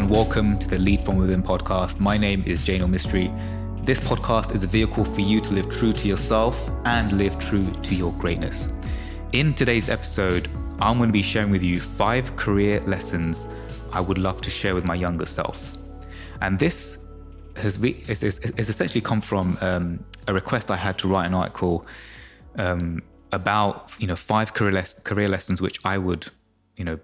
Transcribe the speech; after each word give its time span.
and 0.00 0.10
welcome 0.10 0.58
to 0.58 0.66
the 0.66 0.78
Lead 0.78 1.02
From 1.02 1.16
Within 1.16 1.42
podcast. 1.42 2.00
My 2.00 2.16
name 2.16 2.42
is 2.46 2.62
Jaineel 2.62 2.88
Mistry. 2.88 3.28
This 3.84 4.00
podcast 4.00 4.54
is 4.54 4.64
a 4.64 4.66
vehicle 4.66 5.04
for 5.04 5.20
you 5.20 5.42
to 5.42 5.52
live 5.52 5.68
true 5.68 5.92
to 5.92 6.08
yourself 6.08 6.70
and 6.86 7.12
live 7.12 7.38
true 7.38 7.64
to 7.66 7.94
your 7.94 8.10
greatness. 8.12 8.70
In 9.34 9.52
today's 9.52 9.90
episode, 9.90 10.48
I'm 10.80 10.96
going 10.96 11.10
to 11.10 11.12
be 11.12 11.20
sharing 11.20 11.50
with 11.50 11.62
you 11.62 11.80
five 11.80 12.34
career 12.36 12.80
lessons 12.86 13.46
I 13.92 14.00
would 14.00 14.16
love 14.16 14.40
to 14.40 14.48
share 14.48 14.74
with 14.74 14.86
my 14.86 14.94
younger 14.94 15.26
self. 15.26 15.76
And 16.40 16.58
this 16.58 16.96
has 17.56 17.76
is, 17.76 18.22
is 18.22 18.70
essentially 18.70 19.02
come 19.02 19.20
from 19.20 19.58
um, 19.60 20.02
a 20.28 20.32
request 20.32 20.70
I 20.70 20.76
had 20.76 20.96
to 21.00 21.08
write 21.08 21.26
an 21.26 21.34
article 21.34 21.84
um, 22.56 23.02
about 23.32 23.92
you 23.98 24.06
know 24.06 24.16
five 24.16 24.54
career 24.54 24.72
les- 24.72 24.94
career 25.04 25.28
lessons 25.28 25.60
which 25.60 25.78
I 25.84 25.98
would 25.98 26.30
you 26.78 26.86
know 26.86 26.98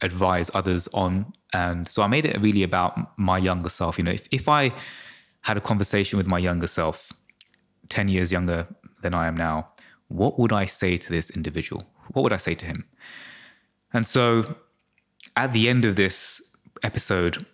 advise 0.00 0.50
others 0.54 0.88
on. 0.94 1.34
And 1.52 1.88
so 1.88 2.02
I 2.02 2.06
made 2.06 2.24
it 2.24 2.40
really 2.40 2.62
about 2.62 3.18
my 3.18 3.38
younger 3.38 3.70
self. 3.70 3.98
You 3.98 4.04
know, 4.04 4.10
if, 4.10 4.28
if 4.30 4.48
I 4.48 4.72
had 5.42 5.56
a 5.56 5.60
conversation 5.60 6.16
with 6.16 6.26
my 6.26 6.38
younger 6.38 6.66
self, 6.66 7.12
10 7.88 8.08
years 8.08 8.30
younger 8.30 8.66
than 9.02 9.14
I 9.14 9.26
am 9.26 9.36
now, 9.36 9.68
what 10.08 10.38
would 10.38 10.52
I 10.52 10.66
say 10.66 10.96
to 10.96 11.10
this 11.10 11.30
individual? 11.30 11.84
What 12.12 12.22
would 12.22 12.32
I 12.32 12.38
say 12.38 12.54
to 12.54 12.66
him? 12.66 12.84
And 13.92 14.06
so 14.06 14.56
at 15.36 15.52
the 15.52 15.68
end 15.68 15.84
of 15.84 15.96
this 15.96 16.54
episode, 16.82 17.46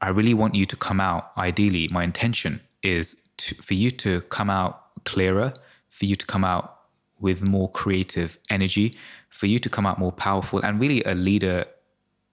I 0.00 0.08
really 0.08 0.34
want 0.34 0.54
you 0.54 0.66
to 0.66 0.76
come 0.76 1.00
out. 1.00 1.32
Ideally, 1.36 1.88
my 1.90 2.04
intention 2.04 2.60
is 2.82 3.16
to, 3.38 3.54
for 3.56 3.74
you 3.74 3.90
to 3.92 4.20
come 4.22 4.50
out 4.50 5.04
clearer, 5.04 5.52
for 5.88 6.04
you 6.06 6.16
to 6.16 6.26
come 6.26 6.44
out 6.44 6.76
with 7.18 7.42
more 7.42 7.70
creative 7.70 8.38
energy, 8.48 8.94
for 9.28 9.46
you 9.46 9.58
to 9.58 9.68
come 9.68 9.86
out 9.86 9.98
more 9.98 10.12
powerful 10.12 10.60
and 10.60 10.80
really 10.80 11.02
a 11.04 11.14
leader 11.14 11.64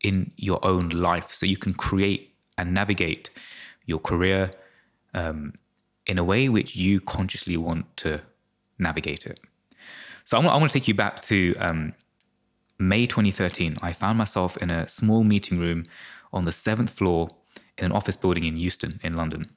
in 0.02 0.31
your 0.38 0.64
own 0.66 0.90
life 0.90 1.31
so 1.31 1.45
you 1.45 1.58
can 1.58 1.73
create 1.73 2.34
and 2.58 2.73
navigate 2.73 3.30
your 3.86 4.00
career 4.00 4.52
um, 5.14 5.54
in 6.06 6.17
a 6.17 6.23
way 6.23 6.50
which 6.50 6.76
you 6.76 7.00
consciously 7.00 7.58
want 7.58 7.86
to 7.98 8.22
navigate 8.80 9.26
it. 9.26 9.39
So 10.23 10.38
I 10.38 10.39
want, 10.42 10.54
I 10.56 10.58
want 10.58 10.72
to 10.72 10.80
take 10.80 10.88
you 10.88 10.94
back 10.94 11.22
to 11.22 11.56
um, 11.58 11.94
May 12.80 13.06
2013. 13.06 13.78
I 13.81 13.94
found 13.94 14.17
myself 14.17 14.58
in 14.58 14.70
a 14.70 14.88
small 14.88 15.23
meeting 15.23 15.59
room 15.59 15.84
on 16.34 16.45
the 16.45 16.52
seventh 16.52 16.89
floor 16.89 17.30
in 17.78 17.86
an 17.86 17.92
office 17.92 18.16
building 18.16 18.44
in 18.44 18.58
Euston, 18.58 19.00
in 19.04 19.16
London. 19.16 19.50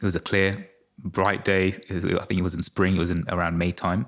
It 0.00 0.04
was 0.04 0.16
a 0.16 0.20
clear, 0.20 0.68
bright 0.98 1.44
day. 1.44 1.78
Was, 1.90 2.04
I 2.04 2.24
think 2.24 2.40
it 2.40 2.42
was 2.42 2.54
in 2.54 2.62
spring. 2.62 2.96
It 2.96 3.00
was 3.00 3.10
in 3.10 3.24
around 3.28 3.58
May 3.58 3.72
time. 3.72 4.06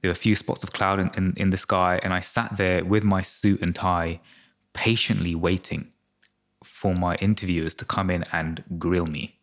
There 0.00 0.08
were 0.08 0.12
a 0.12 0.16
few 0.16 0.34
spots 0.34 0.62
of 0.62 0.72
cloud 0.72 0.98
in, 0.98 1.10
in, 1.16 1.34
in 1.36 1.50
the 1.50 1.56
sky, 1.56 2.00
and 2.02 2.12
I 2.12 2.20
sat 2.20 2.56
there 2.56 2.84
with 2.84 3.04
my 3.04 3.22
suit 3.22 3.60
and 3.62 3.74
tie 3.74 4.20
patiently 4.74 5.34
waiting 5.34 5.92
for 6.64 6.94
my 6.94 7.16
interviewers 7.16 7.74
to 7.76 7.84
come 7.84 8.10
in 8.10 8.24
and 8.32 8.62
grill 8.78 9.06
me. 9.06 9.38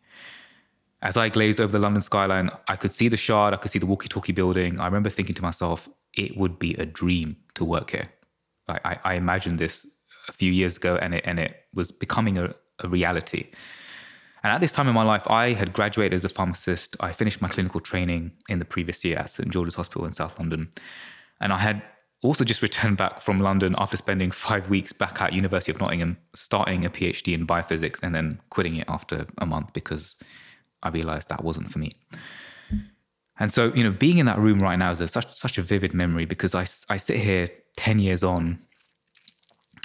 As 1.02 1.16
I 1.16 1.28
glazed 1.28 1.60
over 1.60 1.72
the 1.72 1.78
London 1.78 2.02
skyline, 2.02 2.50
I 2.68 2.76
could 2.76 2.92
see 2.92 3.08
the 3.08 3.16
Shard, 3.16 3.54
I 3.54 3.56
could 3.56 3.70
see 3.70 3.78
the 3.78 3.86
walkie 3.86 4.08
talkie 4.08 4.32
building. 4.32 4.78
I 4.78 4.84
remember 4.84 5.08
thinking 5.08 5.34
to 5.34 5.42
myself, 5.42 5.88
it 6.14 6.36
would 6.36 6.58
be 6.58 6.74
a 6.74 6.84
dream 6.84 7.36
to 7.54 7.64
work 7.64 7.90
here. 7.90 8.10
I, 8.68 8.98
I, 9.04 9.14
imagined 9.14 9.58
this 9.58 9.86
a 10.28 10.32
few 10.32 10.52
years 10.52 10.76
ago 10.76 10.96
and 10.96 11.14
it, 11.14 11.24
and 11.26 11.40
it 11.40 11.64
was 11.74 11.90
becoming 11.90 12.38
a, 12.38 12.54
a 12.80 12.88
reality. 12.88 13.48
And 14.44 14.52
at 14.52 14.60
this 14.60 14.72
time 14.72 14.86
in 14.86 14.94
my 14.94 15.02
life, 15.02 15.28
I 15.28 15.52
had 15.52 15.72
graduated 15.72 16.14
as 16.14 16.24
a 16.24 16.28
pharmacist. 16.28 16.96
I 17.00 17.12
finished 17.12 17.42
my 17.42 17.48
clinical 17.48 17.80
training 17.80 18.32
in 18.48 18.58
the 18.58 18.64
previous 18.64 19.04
year 19.04 19.18
at 19.18 19.30
St. 19.30 19.50
George's 19.50 19.74
Hospital 19.74 20.06
in 20.06 20.12
South 20.12 20.38
London. 20.38 20.70
And 21.40 21.52
I 21.52 21.58
had 21.58 21.82
also 22.22 22.44
just 22.44 22.62
returned 22.62 22.98
back 22.98 23.20
from 23.20 23.40
London 23.40 23.74
after 23.78 23.96
spending 23.96 24.30
five 24.30 24.68
weeks 24.68 24.92
back 24.92 25.20
at 25.22 25.32
University 25.32 25.72
of 25.72 25.80
Nottingham, 25.80 26.18
starting 26.34 26.84
a 26.84 26.90
PhD 26.90 27.32
in 27.32 27.46
biophysics 27.46 28.02
and 28.02 28.14
then 28.14 28.40
quitting 28.50 28.76
it 28.76 28.84
after 28.88 29.26
a 29.38 29.46
month 29.46 29.72
because 29.72 30.16
I 30.82 30.90
realized 30.90 31.28
that 31.30 31.44
wasn't 31.44 31.70
for 31.70 31.78
me. 31.78 31.92
And 33.38 33.50
so, 33.50 33.72
you 33.74 33.82
know, 33.82 33.90
being 33.90 34.18
in 34.18 34.26
that 34.26 34.38
room 34.38 34.58
right 34.58 34.76
now 34.76 34.90
is 34.90 35.00
a, 35.00 35.08
such 35.08 35.34
such 35.34 35.56
a 35.56 35.62
vivid 35.62 35.94
memory 35.94 36.26
because 36.26 36.54
I, 36.54 36.66
I 36.92 36.98
sit 36.98 37.16
here 37.16 37.48
10 37.76 37.98
years 37.98 38.22
on 38.22 38.58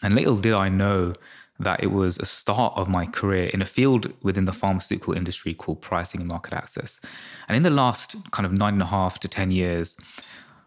and 0.04 0.14
little 0.14 0.36
did 0.36 0.54
I 0.54 0.68
know 0.68 1.14
that 1.60 1.82
it 1.82 1.88
was 1.88 2.18
a 2.18 2.26
start 2.26 2.74
of 2.76 2.90
my 2.90 3.06
career 3.06 3.46
in 3.46 3.62
a 3.62 3.66
field 3.66 4.12
within 4.22 4.44
the 4.44 4.52
pharmaceutical 4.52 5.14
industry 5.14 5.54
called 5.54 5.82
pricing 5.82 6.20
and 6.20 6.28
market 6.28 6.54
access. 6.54 7.00
And 7.48 7.56
in 7.56 7.64
the 7.64 7.70
last 7.70 8.16
kind 8.32 8.46
of 8.46 8.52
nine 8.52 8.74
and 8.74 8.82
a 8.82 8.88
half 8.88 9.20
to 9.22 9.30
10 9.30 9.52
years, 9.52 9.96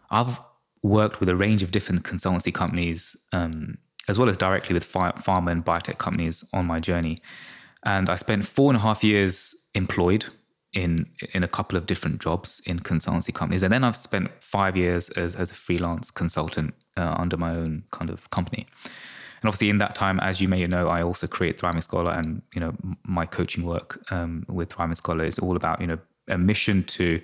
I've 0.09 0.39
worked 0.83 1.19
with 1.19 1.29
a 1.29 1.35
range 1.35 1.63
of 1.63 1.71
different 1.71 2.03
consultancy 2.03 2.53
companies, 2.53 3.15
um, 3.31 3.77
as 4.07 4.17
well 4.17 4.29
as 4.29 4.37
directly 4.37 4.73
with 4.73 4.91
pharma 4.91 5.51
and 5.51 5.65
biotech 5.65 5.97
companies 5.97 6.43
on 6.53 6.65
my 6.65 6.79
journey. 6.79 7.21
And 7.83 8.09
I 8.09 8.15
spent 8.15 8.45
four 8.45 8.71
and 8.71 8.77
a 8.77 8.81
half 8.81 9.03
years 9.03 9.55
employed 9.75 10.25
in 10.73 11.05
in 11.33 11.43
a 11.43 11.47
couple 11.47 11.77
of 11.77 11.85
different 11.85 12.21
jobs 12.21 12.61
in 12.65 12.79
consultancy 12.79 13.33
companies, 13.33 13.63
and 13.63 13.73
then 13.73 13.83
I've 13.83 13.95
spent 13.95 14.29
five 14.39 14.77
years 14.77 15.09
as 15.11 15.35
as 15.35 15.51
a 15.51 15.55
freelance 15.55 16.11
consultant 16.11 16.73
uh, 16.97 17.15
under 17.17 17.37
my 17.37 17.51
own 17.51 17.83
kind 17.91 18.09
of 18.09 18.29
company. 18.29 18.67
And 19.41 19.47
obviously, 19.47 19.69
in 19.69 19.77
that 19.77 19.95
time, 19.95 20.19
as 20.19 20.41
you 20.41 20.49
may 20.49 20.67
know, 20.67 20.89
I 20.89 21.01
also 21.01 21.25
create 21.25 21.59
Thriving 21.59 21.81
Scholar, 21.81 22.11
and 22.11 22.41
you 22.53 22.59
know 22.59 22.73
my 23.03 23.25
coaching 23.25 23.65
work 23.65 23.99
um, 24.11 24.45
with 24.47 24.73
Thriving 24.73 24.95
Scholar 24.95 25.25
is 25.25 25.39
all 25.39 25.55
about 25.55 25.81
you 25.81 25.87
know 25.87 25.99
a 26.27 26.37
mission 26.37 26.83
to 26.83 27.21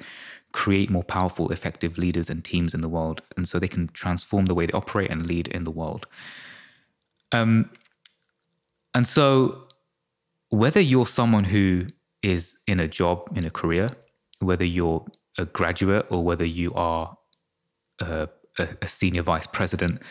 create 0.55 0.89
more 0.89 1.03
powerful, 1.03 1.51
effective 1.51 1.97
leaders 1.97 2.29
and 2.29 2.43
teams 2.45 2.73
in 2.73 2.79
the 2.79 2.87
world, 2.87 3.21
and 3.35 3.45
so 3.45 3.59
they 3.59 3.67
can 3.67 3.89
transform 3.89 4.45
the 4.45 4.55
way 4.55 4.65
they 4.65 4.71
operate 4.71 5.11
and 5.11 5.27
lead 5.27 5.49
in 5.49 5.65
the 5.65 5.69
world. 5.69 6.07
Um, 7.33 7.69
and 8.93 9.05
so, 9.05 9.65
whether 10.49 10.79
you're 10.79 11.05
someone 11.05 11.43
who 11.43 11.87
is 12.23 12.57
in 12.67 12.79
a 12.79 12.87
job, 12.87 13.29
in 13.35 13.43
a 13.45 13.49
career, 13.49 13.89
whether 14.39 14.63
you're 14.63 15.05
a 15.37 15.43
graduate 15.45 16.05
or 16.09 16.23
whether 16.23 16.45
you 16.45 16.73
are 16.73 17.17
a, 17.99 18.29
a 18.81 18.87
senior 18.87 19.23
vice 19.23 19.47
president 19.47 20.01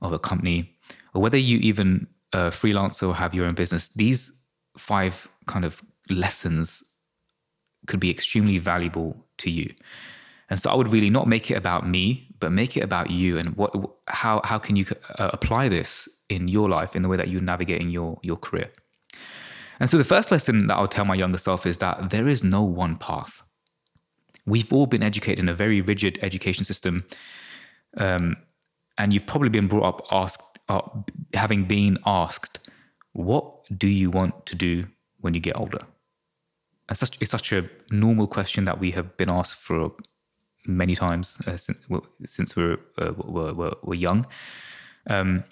of 0.00 0.12
a 0.12 0.18
company, 0.18 0.76
or 1.14 1.22
whether 1.22 1.38
you 1.38 1.58
even 1.58 2.08
a 2.32 2.50
freelancer 2.50 3.06
or 3.06 3.14
have 3.14 3.34
your 3.34 3.46
own 3.46 3.54
business, 3.54 3.88
these 3.88 4.44
five 4.76 5.28
kind 5.46 5.64
of 5.64 5.80
lessons 6.10 6.82
could 7.86 8.00
be 8.00 8.10
extremely 8.10 8.58
valuable 8.58 9.16
to 9.38 9.50
you. 9.50 9.72
And 10.50 10.60
so 10.60 10.70
I 10.70 10.74
would 10.74 10.92
really 10.92 11.10
not 11.10 11.26
make 11.26 11.50
it 11.50 11.54
about 11.54 11.88
me, 11.88 12.28
but 12.38 12.52
make 12.52 12.76
it 12.76 12.82
about 12.82 13.10
you 13.10 13.38
and 13.38 13.56
what 13.56 13.74
how 14.08 14.40
how 14.44 14.58
can 14.58 14.76
you 14.76 14.84
uh, 15.18 15.30
apply 15.32 15.68
this 15.68 16.08
in 16.28 16.48
your 16.48 16.68
life 16.68 16.94
in 16.94 17.02
the 17.02 17.08
way 17.08 17.16
that 17.16 17.28
you're 17.28 17.40
navigating 17.40 17.90
your 17.90 18.18
your 18.22 18.36
career. 18.36 18.70
And 19.80 19.88
so 19.88 19.96
the 19.98 20.04
first 20.04 20.30
lesson 20.30 20.66
that 20.66 20.76
I'll 20.76 20.88
tell 20.88 21.04
my 21.04 21.14
younger 21.14 21.38
self 21.38 21.66
is 21.66 21.78
that 21.78 22.10
there 22.10 22.28
is 22.28 22.44
no 22.44 22.62
one 22.62 22.96
path. 22.96 23.42
We've 24.44 24.72
all 24.72 24.86
been 24.86 25.02
educated 25.02 25.38
in 25.38 25.48
a 25.48 25.54
very 25.54 25.80
rigid 25.80 26.18
education 26.22 26.64
system, 26.64 27.04
um, 27.96 28.36
and 28.98 29.12
you've 29.12 29.26
probably 29.26 29.48
been 29.48 29.68
brought 29.68 29.84
up 29.84 30.06
asked, 30.10 30.58
uh, 30.68 30.82
having 31.34 31.64
been 31.64 31.96
asked, 32.04 32.58
"What 33.12 33.44
do 33.76 33.88
you 33.88 34.10
want 34.10 34.46
to 34.46 34.54
do 34.54 34.86
when 35.20 35.34
you 35.34 35.40
get 35.40 35.56
older?" 35.56 35.80
It's 36.92 37.00
such, 37.00 37.18
it's 37.20 37.30
such 37.30 37.52
a 37.52 37.68
normal 37.90 38.26
question 38.26 38.64
that 38.64 38.78
we 38.78 38.92
have 38.92 39.16
been 39.16 39.30
asked 39.30 39.56
for 39.56 39.92
many 40.66 40.94
times 40.94 41.38
uh, 41.46 41.56
since, 41.56 41.78
since 42.24 42.56
we're, 42.56 42.78
uh, 42.98 43.12
we're, 43.16 43.52
we're, 43.52 43.72
we're, 43.82 43.94
young. 43.94 44.26
Um, 45.08 45.44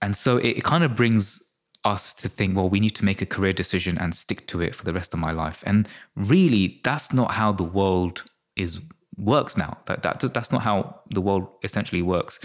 and 0.00 0.14
so 0.14 0.36
it, 0.36 0.58
it 0.58 0.64
kind 0.64 0.84
of 0.84 0.94
brings 0.94 1.42
us 1.84 2.12
to 2.12 2.28
think, 2.28 2.56
well, 2.56 2.68
we 2.68 2.80
need 2.80 2.94
to 2.96 3.04
make 3.04 3.22
a 3.22 3.26
career 3.26 3.52
decision 3.52 3.98
and 3.98 4.14
stick 4.14 4.46
to 4.48 4.60
it 4.60 4.74
for 4.74 4.84
the 4.84 4.92
rest 4.92 5.14
of 5.14 5.20
my 5.20 5.32
life. 5.32 5.62
And 5.66 5.88
really, 6.14 6.80
that's 6.84 7.12
not 7.12 7.32
how 7.32 7.52
the 7.52 7.64
world 7.64 8.22
is 8.56 8.80
works 9.16 9.56
now. 9.56 9.78
That, 9.86 10.02
that 10.02 10.34
that's 10.34 10.52
not 10.52 10.62
how 10.62 11.00
the 11.10 11.20
world 11.20 11.48
essentially 11.62 12.02
works. 12.02 12.38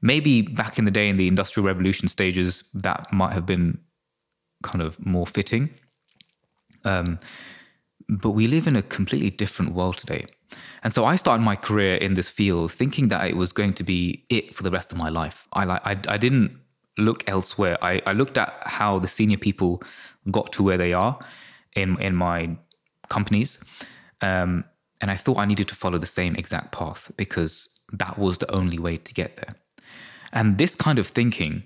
Maybe 0.00 0.42
back 0.42 0.78
in 0.78 0.84
the 0.84 0.90
day 0.90 1.08
in 1.08 1.16
the 1.16 1.28
industrial 1.28 1.66
revolution 1.66 2.08
stages, 2.08 2.64
that 2.74 3.12
might 3.12 3.32
have 3.32 3.46
been 3.46 3.78
kind 4.62 4.82
of 4.82 5.04
more 5.04 5.26
fitting. 5.26 5.70
Um, 6.84 7.18
but 8.08 8.30
we 8.30 8.46
live 8.46 8.66
in 8.66 8.76
a 8.76 8.82
completely 8.82 9.30
different 9.30 9.74
world 9.74 9.98
today. 9.98 10.24
And 10.82 10.94
so 10.94 11.04
I 11.04 11.16
started 11.16 11.42
my 11.42 11.56
career 11.56 11.96
in 11.96 12.14
this 12.14 12.30
field 12.30 12.72
thinking 12.72 13.08
that 13.08 13.28
it 13.28 13.36
was 13.36 13.52
going 13.52 13.74
to 13.74 13.84
be 13.84 14.24
it 14.30 14.54
for 14.54 14.62
the 14.62 14.70
rest 14.70 14.92
of 14.92 14.98
my 14.98 15.08
life. 15.08 15.46
I 15.52 15.64
I, 15.64 15.98
I 16.08 16.16
didn't 16.16 16.58
look 16.96 17.28
elsewhere. 17.28 17.76
I, 17.82 18.00
I 18.06 18.12
looked 18.12 18.38
at 18.38 18.52
how 18.62 18.98
the 18.98 19.08
senior 19.08 19.38
people 19.38 19.82
got 20.30 20.52
to 20.52 20.62
where 20.62 20.78
they 20.78 20.92
are 20.92 21.18
in 21.76 22.00
in 22.00 22.14
my 22.14 22.56
companies. 23.08 23.58
Um, 24.20 24.64
and 25.00 25.10
I 25.10 25.16
thought 25.16 25.38
I 25.38 25.44
needed 25.44 25.68
to 25.68 25.74
follow 25.74 25.98
the 25.98 26.06
same 26.06 26.34
exact 26.34 26.72
path 26.72 27.10
because 27.16 27.80
that 27.92 28.18
was 28.18 28.38
the 28.38 28.52
only 28.52 28.78
way 28.78 28.96
to 28.96 29.14
get 29.14 29.36
there. 29.36 29.54
And 30.32 30.58
this 30.58 30.74
kind 30.74 30.98
of 30.98 31.06
thinking 31.06 31.62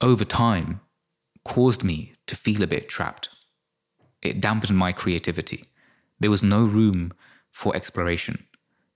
over 0.00 0.24
time 0.24 0.80
caused 1.44 1.84
me 1.84 2.14
to 2.26 2.36
feel 2.36 2.62
a 2.62 2.66
bit 2.66 2.88
trapped 2.88 3.28
it 4.22 4.40
dampened 4.40 4.76
my 4.76 4.92
creativity. 4.92 5.64
There 6.18 6.30
was 6.30 6.42
no 6.42 6.64
room 6.64 7.12
for 7.50 7.74
exploration, 7.74 8.46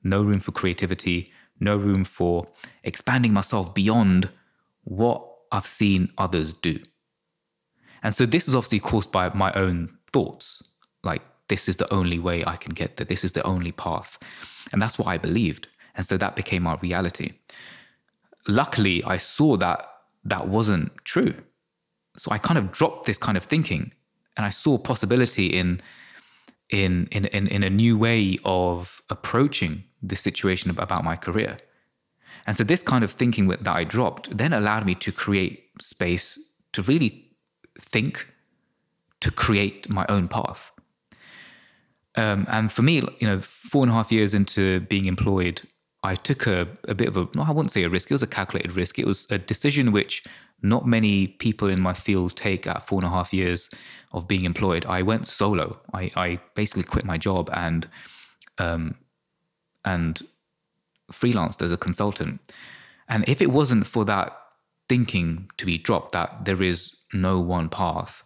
no 0.03 0.23
room 0.23 0.41
for 0.41 0.53
creativity, 0.53 1.32
no 1.61 1.76
room 1.76 2.05
for 2.05 2.49
expanding 2.82 3.32
myself 3.32 3.75
beyond 3.75 4.29
what 4.85 5.26
I've 5.50 5.67
seen 5.67 6.11
others 6.19 6.53
do. 6.53 6.79
And 8.03 8.15
so 8.15 8.26
this 8.26 8.49
is 8.49 8.55
obviously 8.55 8.81
caused 8.81 9.11
by 9.11 9.31
my 9.31 9.53
own 9.55 9.97
thoughts. 10.12 10.62
Like, 11.03 11.23
this 11.49 11.69
is 11.69 11.76
the 11.76 11.93
only 11.93 12.19
way 12.19 12.44
I 12.47 12.56
can 12.56 12.75
get 12.75 12.97
there. 12.97 13.06
This 13.06 13.25
is 13.25 13.32
the 13.32 13.47
only 13.47 13.73
path. 13.73 14.19
And 14.73 14.81
that's 14.81 14.99
what 14.99 15.09
I 15.09 15.17
believed. 15.17 15.69
And 15.94 16.05
so 16.05 16.17
that 16.19 16.37
became 16.37 16.67
our 16.67 16.76
reality. 16.79 17.32
Luckily, 18.47 19.03
I 19.05 19.17
saw 19.17 19.56
that 19.56 19.88
that 20.25 20.49
wasn't 20.49 20.93
true. 21.05 21.35
So 22.17 22.31
I 22.31 22.38
kind 22.38 22.59
of 22.59 22.73
dropped 22.73 23.06
this 23.06 23.19
kind 23.19 23.37
of 23.37 23.44
thinking 23.44 23.93
and 24.36 24.46
I 24.46 24.50
saw 24.50 24.78
possibility 24.78 25.46
in 25.46 25.81
in 26.70 27.08
in 27.10 27.26
in, 27.26 27.46
in 27.48 27.62
a 27.62 27.70
new 27.70 27.98
way 27.98 28.38
of 28.44 29.02
approaching 29.10 29.84
the 30.02 30.16
situation 30.16 30.70
about 30.70 31.04
my 31.04 31.16
career. 31.16 31.58
And 32.46 32.56
so 32.56 32.64
this 32.64 32.82
kind 32.82 33.04
of 33.04 33.10
thinking 33.10 33.48
that 33.48 33.69
I 33.69 33.84
dropped 33.84 34.36
then 34.36 34.52
allowed 34.52 34.84
me 34.84 34.94
to 34.96 35.12
create 35.12 35.64
space 35.81 36.38
to 36.72 36.82
really 36.82 37.31
think, 37.81 38.26
to 39.20 39.31
create 39.31 39.88
my 39.88 40.04
own 40.08 40.28
path. 40.28 40.72
Um, 42.16 42.46
and 42.48 42.70
for 42.70 42.82
me, 42.82 43.02
you 43.19 43.26
know, 43.26 43.40
four 43.40 43.82
and 43.82 43.90
a 43.90 43.94
half 43.94 44.12
years 44.12 44.34
into 44.34 44.80
being 44.80 45.06
employed, 45.06 45.62
I 46.02 46.14
took 46.14 46.46
a, 46.46 46.69
a 46.87 46.94
bit 46.94 47.08
of 47.08 47.16
a, 47.16 47.28
no, 47.34 47.42
I 47.42 47.50
wouldn't 47.50 47.72
say 47.72 47.82
a 47.84 47.88
risk, 47.88 48.10
it 48.10 48.14
was 48.14 48.22
a 48.22 48.26
calculated 48.26 48.72
risk. 48.76 48.98
It 48.98 49.06
was 49.06 49.26
a 49.30 49.38
decision 49.38 49.90
which 49.90 50.22
not 50.64 50.87
many 50.87 51.26
people 51.26 51.69
in 51.69 51.81
my 51.81 51.93
field 51.93 52.34
take 52.34 52.66
at 52.66 52.87
four 52.87 52.99
and 52.99 53.06
a 53.06 53.11
half 53.11 53.34
years 53.34 53.69
of 54.12 54.26
being 54.26 54.44
employed. 54.44 54.87
I 54.87 55.02
went 55.02 55.28
solo. 55.28 55.78
I, 55.93 56.11
I 56.16 56.40
basically 56.55 56.84
quit 56.84 57.05
my 57.05 57.19
job 57.19 57.50
and 57.52 57.87
um, 58.58 58.96
and 59.84 60.22
freelanced 61.12 61.61
as 61.61 61.70
a 61.70 61.76
consultant. 61.76 62.40
And 63.08 63.28
if 63.28 63.43
it 63.43 63.50
wasn't 63.50 63.87
for 63.87 64.06
that 64.06 64.34
thinking 64.88 65.50
to 65.58 65.66
be 65.66 65.76
dropped, 65.76 66.12
that 66.12 66.46
there 66.46 66.62
is 66.62 66.96
no 67.12 67.40
one 67.40 67.69
path, 67.69 68.25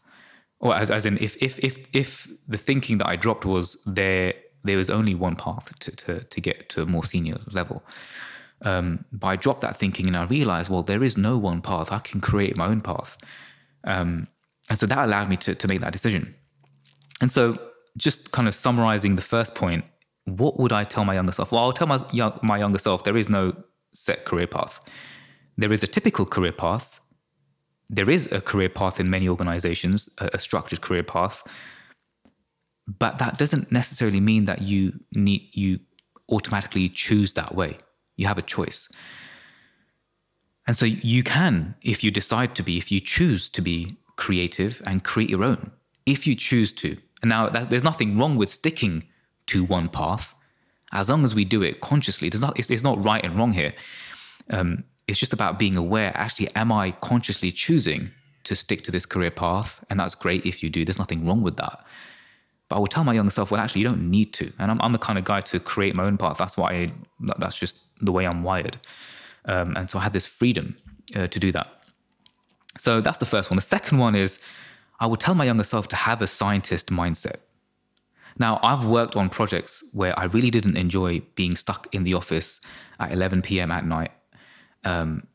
or 0.60 0.76
as, 0.76 0.90
as 0.90 1.06
in 1.06 1.18
if 1.18 1.36
if 1.42 1.58
if 1.58 1.88
if 1.92 2.28
the 2.46 2.58
thinking 2.58 2.98
that 2.98 3.08
I 3.08 3.16
dropped 3.16 3.44
was 3.44 3.76
there 3.84 4.34
there 4.62 4.76
was 4.76 4.90
only 4.90 5.16
one 5.16 5.34
path 5.34 5.76
to 5.80 5.90
to, 5.90 6.20
to 6.22 6.40
get 6.40 6.68
to 6.68 6.82
a 6.82 6.86
more 6.86 7.04
senior 7.04 7.38
level. 7.50 7.82
Um, 8.62 9.04
but 9.12 9.28
I 9.28 9.36
dropped 9.36 9.60
that 9.60 9.76
thinking 9.76 10.06
and 10.06 10.16
I 10.16 10.24
realized, 10.24 10.70
well, 10.70 10.82
there 10.82 11.04
is 11.04 11.16
no 11.16 11.38
one 11.38 11.62
path. 11.62 11.92
I 11.92 12.00
can 12.00 12.20
create 12.20 12.56
my 12.56 12.66
own 12.66 12.80
path. 12.80 13.16
Um, 13.84 14.28
and 14.68 14.78
so 14.78 14.86
that 14.86 14.98
allowed 14.98 15.28
me 15.28 15.36
to, 15.38 15.54
to 15.54 15.68
make 15.68 15.80
that 15.80 15.92
decision. 15.92 16.34
And 17.20 17.30
so, 17.32 17.58
just 17.96 18.30
kind 18.30 18.46
of 18.46 18.54
summarizing 18.54 19.16
the 19.16 19.22
first 19.22 19.54
point, 19.54 19.84
what 20.24 20.58
would 20.58 20.72
I 20.72 20.84
tell 20.84 21.04
my 21.04 21.14
younger 21.14 21.32
self? 21.32 21.50
Well, 21.50 21.62
I'll 21.62 21.72
tell 21.72 21.86
my, 21.86 21.98
young, 22.12 22.38
my 22.42 22.58
younger 22.58 22.78
self 22.78 23.04
there 23.04 23.16
is 23.16 23.28
no 23.28 23.56
set 23.92 24.24
career 24.24 24.46
path. 24.46 24.80
There 25.56 25.72
is 25.72 25.82
a 25.82 25.86
typical 25.86 26.24
career 26.24 26.52
path. 26.52 27.00
There 27.90 28.08
is 28.08 28.30
a 28.30 28.40
career 28.40 28.68
path 28.68 29.00
in 29.00 29.10
many 29.10 29.28
organizations, 29.28 30.08
a, 30.18 30.30
a 30.34 30.38
structured 30.38 30.80
career 30.80 31.02
path. 31.02 31.42
But 32.86 33.18
that 33.18 33.38
doesn't 33.38 33.72
necessarily 33.72 34.20
mean 34.20 34.44
that 34.44 34.62
you 34.62 35.00
need 35.12 35.48
you 35.52 35.80
automatically 36.30 36.88
choose 36.88 37.32
that 37.34 37.54
way. 37.54 37.78
You 38.18 38.26
have 38.26 38.36
a 38.36 38.42
choice. 38.42 38.90
And 40.66 40.76
so 40.76 40.84
you 40.84 41.22
can, 41.22 41.76
if 41.80 42.04
you 42.04 42.10
decide 42.10 42.54
to 42.56 42.62
be, 42.62 42.76
if 42.76 42.92
you 42.92 43.00
choose 43.00 43.48
to 43.48 43.62
be 43.62 43.96
creative 44.16 44.82
and 44.84 45.02
create 45.02 45.30
your 45.30 45.42
own, 45.42 45.70
if 46.04 46.26
you 46.26 46.34
choose 46.34 46.72
to. 46.72 46.98
And 47.22 47.30
now 47.30 47.48
there's 47.48 47.82
nothing 47.82 48.18
wrong 48.18 48.36
with 48.36 48.50
sticking 48.50 49.04
to 49.46 49.64
one 49.64 49.88
path, 49.88 50.34
as 50.92 51.08
long 51.08 51.24
as 51.24 51.34
we 51.34 51.44
do 51.46 51.62
it 51.62 51.80
consciously. 51.80 52.28
There's 52.28 52.42
not, 52.42 52.58
it's, 52.58 52.70
it's 52.70 52.82
not 52.82 53.02
right 53.02 53.24
and 53.24 53.38
wrong 53.38 53.52
here. 53.52 53.72
Um, 54.50 54.84
it's 55.06 55.18
just 55.18 55.32
about 55.32 55.58
being 55.58 55.76
aware. 55.76 56.12
Actually, 56.14 56.54
am 56.54 56.70
I 56.70 56.90
consciously 57.00 57.50
choosing 57.50 58.10
to 58.44 58.54
stick 58.54 58.84
to 58.84 58.90
this 58.90 59.06
career 59.06 59.30
path? 59.30 59.82
And 59.88 59.98
that's 59.98 60.14
great 60.14 60.44
if 60.44 60.62
you 60.62 60.68
do. 60.68 60.84
There's 60.84 60.98
nothing 60.98 61.24
wrong 61.24 61.42
with 61.42 61.56
that. 61.56 61.84
But 62.68 62.76
I 62.76 62.78
will 62.80 62.86
tell 62.88 63.04
my 63.04 63.14
younger 63.14 63.30
self, 63.30 63.50
well, 63.50 63.60
actually, 63.60 63.80
you 63.80 63.88
don't 63.88 64.10
need 64.10 64.34
to. 64.34 64.52
And 64.58 64.70
I'm, 64.70 64.80
I'm 64.82 64.92
the 64.92 64.98
kind 64.98 65.18
of 65.18 65.24
guy 65.24 65.40
to 65.40 65.58
create 65.58 65.94
my 65.94 66.04
own 66.04 66.18
path. 66.18 66.36
That's 66.36 66.58
why 66.58 66.72
I, 66.72 66.92
that's 67.38 67.56
just 67.56 67.78
the 68.00 68.12
way 68.12 68.26
I'm 68.26 68.42
wired. 68.42 68.78
Um, 69.44 69.76
and 69.76 69.90
so 69.90 69.98
I 69.98 70.02
had 70.02 70.12
this 70.12 70.26
freedom 70.26 70.76
uh, 71.16 71.26
to 71.28 71.38
do 71.38 71.52
that. 71.52 71.68
So 72.78 73.00
that's 73.00 73.18
the 73.18 73.26
first 73.26 73.50
one. 73.50 73.56
The 73.56 73.62
second 73.62 73.98
one 73.98 74.14
is 74.14 74.38
I 75.00 75.06
would 75.06 75.20
tell 75.20 75.34
my 75.34 75.44
younger 75.44 75.64
self 75.64 75.88
to 75.88 75.96
have 75.96 76.22
a 76.22 76.26
scientist 76.26 76.88
mindset. 76.88 77.36
Now, 78.38 78.60
I've 78.62 78.84
worked 78.84 79.16
on 79.16 79.28
projects 79.30 79.82
where 79.92 80.16
I 80.18 80.24
really 80.24 80.50
didn't 80.50 80.76
enjoy 80.76 81.20
being 81.34 81.56
stuck 81.56 81.88
in 81.92 82.04
the 82.04 82.14
office 82.14 82.60
at 83.00 83.12
11 83.12 83.42
p.m. 83.42 83.70
at 83.72 83.84
night. 83.84 84.12
Um, 84.84 85.26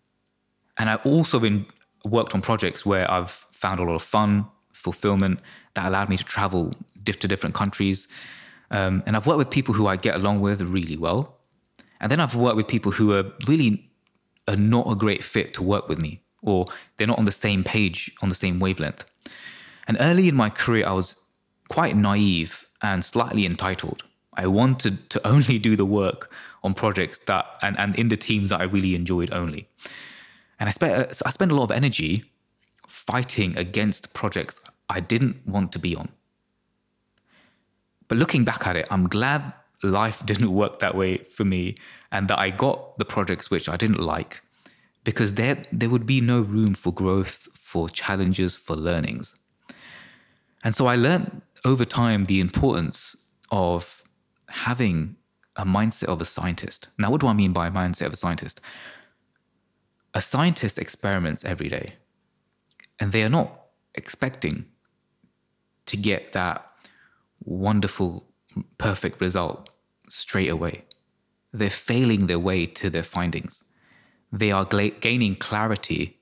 and 0.78 0.90
I've 0.90 1.06
also 1.06 1.40
been 1.40 1.66
worked 2.06 2.34
on 2.34 2.42
projects 2.42 2.86
where 2.86 3.10
I've 3.12 3.32
found 3.32 3.80
a 3.80 3.84
lot 3.84 3.96
of 3.96 4.04
fun, 4.04 4.46
fulfillment 4.72 5.40
that 5.74 5.88
allowed 5.88 6.10
me 6.10 6.18
to 6.18 6.24
travel 6.24 6.74
to 7.06 7.28
different 7.28 7.56
countries. 7.56 8.08
Um, 8.72 9.04
and 9.06 9.16
I've 9.16 9.28
worked 9.28 9.38
with 9.38 9.50
people 9.50 9.74
who 9.74 9.88
I 9.88 9.98
get 9.98 10.16
along 10.16 10.40
with 10.40 10.62
really 10.62 10.98
well. 10.98 11.38
And 12.00 12.12
then 12.12 12.20
I've 12.20 12.36
worked 12.36 12.58
with 12.58 12.68
people 12.68 12.92
who 12.92 13.14
are 13.14 13.26
really 13.48 13.90
are 14.48 14.56
not 14.56 14.90
a 14.90 14.96
great 14.96 15.24
fit 15.24 15.54
to 15.56 15.64
work 15.64 15.88
with 15.88 16.00
me, 16.00 16.22
or 16.42 16.66
they're 16.98 17.08
not 17.08 17.20
on 17.20 17.26
the 17.26 17.32
same 17.32 17.64
page, 17.64 18.12
on 18.22 18.30
the 18.30 18.36
same 18.36 18.60
wavelength. 18.60 19.06
And 19.88 19.98
early 20.00 20.28
in 20.28 20.36
my 20.36 20.50
career, 20.50 20.86
I 20.88 20.94
was 20.94 21.16
quite 21.70 21.96
naive 21.96 22.68
and 22.82 23.04
slightly 23.04 23.46
entitled. 23.46 24.04
I 24.36 24.48
wanted 24.48 25.10
to 25.12 25.28
only 25.34 25.60
do 25.60 25.76
the 25.76 25.86
work 25.86 26.34
on 26.64 26.74
projects 26.74 27.20
that 27.20 27.46
and, 27.62 27.78
and 27.80 27.96
in 27.96 28.08
the 28.08 28.18
teams 28.18 28.50
that 28.50 28.62
I 28.62 28.64
really 28.64 28.96
enjoyed 28.96 29.32
only. 29.32 29.68
And 30.60 30.70
I 30.70 30.72
spent 30.72 30.94
uh, 30.94 31.14
I 31.26 31.30
spent 31.30 31.52
a 31.52 31.56
lot 31.56 31.66
of 31.66 31.72
energy 31.72 32.26
fighting 32.88 33.58
against 33.58 34.14
projects 34.14 34.62
I 34.90 35.00
didn't 35.00 35.46
want 35.48 35.72
to 35.74 35.80
be 35.80 35.96
on. 35.96 36.10
But 38.08 38.18
looking 38.18 38.44
back 38.44 38.68
at 38.68 38.76
it, 38.76 38.86
I'm 38.92 39.08
glad 39.08 39.54
life 39.84 40.26
didn't 40.26 40.52
work 40.52 40.80
that 40.80 40.96
way 40.96 41.18
for 41.18 41.46
me 41.46 41.76
and 42.12 42.28
that 42.28 42.40
I 42.40 42.50
got 42.50 42.98
the 42.98 43.06
projects 43.06 43.50
which 43.50 43.68
I 43.68 43.78
didn't 43.78 44.00
like 44.00 44.42
because 45.04 45.34
there 45.34 45.64
there 45.72 45.90
would 45.90 46.06
be 46.06 46.22
no 46.22 46.42
room 46.42 46.74
for 46.74 46.94
growth, 46.94 47.48
for 47.54 47.90
challenges, 47.90 48.56
for 48.56 48.76
learnings. 48.76 49.36
And 50.64 50.76
so 50.76 50.88
I 50.88 50.96
learned 50.96 51.42
over 51.66 51.86
time 51.86 52.26
the 52.26 52.40
importance 52.40 53.28
of 53.52 54.04
having 54.50 55.18
a 55.56 55.66
mindset 55.66 56.06
of 56.06 56.22
a 56.22 56.26
scientist. 56.26 56.88
Now, 56.98 57.12
what 57.12 57.22
do 57.22 57.28
I 57.28 57.34
mean 57.34 57.54
by 57.54 57.68
a 57.68 57.72
mindset 57.72 58.08
of 58.08 58.14
a 58.14 58.18
scientist? 58.18 58.62
A 60.14 60.22
scientist 60.22 60.80
experiments 60.80 61.44
every 61.44 61.70
day, 61.70 61.96
and 63.00 63.12
they 63.12 63.24
are 63.24 63.30
not 63.30 63.66
expecting 63.96 64.66
to 65.88 65.98
get 65.98 66.32
that 66.34 66.66
wonderful, 67.44 68.26
perfect 68.78 69.20
result 69.20 69.70
straight 70.14 70.50
away. 70.50 70.84
They're 71.52 71.70
failing 71.70 72.28
their 72.28 72.40
way 72.40 72.66
to 72.66 72.90
their 72.90 73.04
findings. 73.04 73.64
They 74.32 74.52
are 74.52 74.66
gaining 74.66 75.36
clarity 75.36 76.18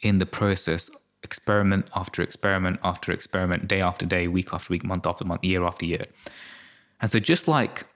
in 0.00 0.18
the 0.18 0.26
process, 0.26 0.90
experiment 1.22 1.86
after 1.94 2.22
experiment 2.22 2.80
after 2.82 3.12
experiment, 3.12 3.68
day 3.68 3.80
after 3.80 4.06
day, 4.06 4.26
week 4.28 4.52
after 4.52 4.72
week, 4.72 4.84
month 4.84 5.06
after 5.06 5.24
month, 5.24 5.44
year 5.44 5.64
after 5.64 5.86
year. 5.86 6.04
And 7.00 7.10
so, 7.10 7.18
just 7.18 7.46
like 7.46 7.86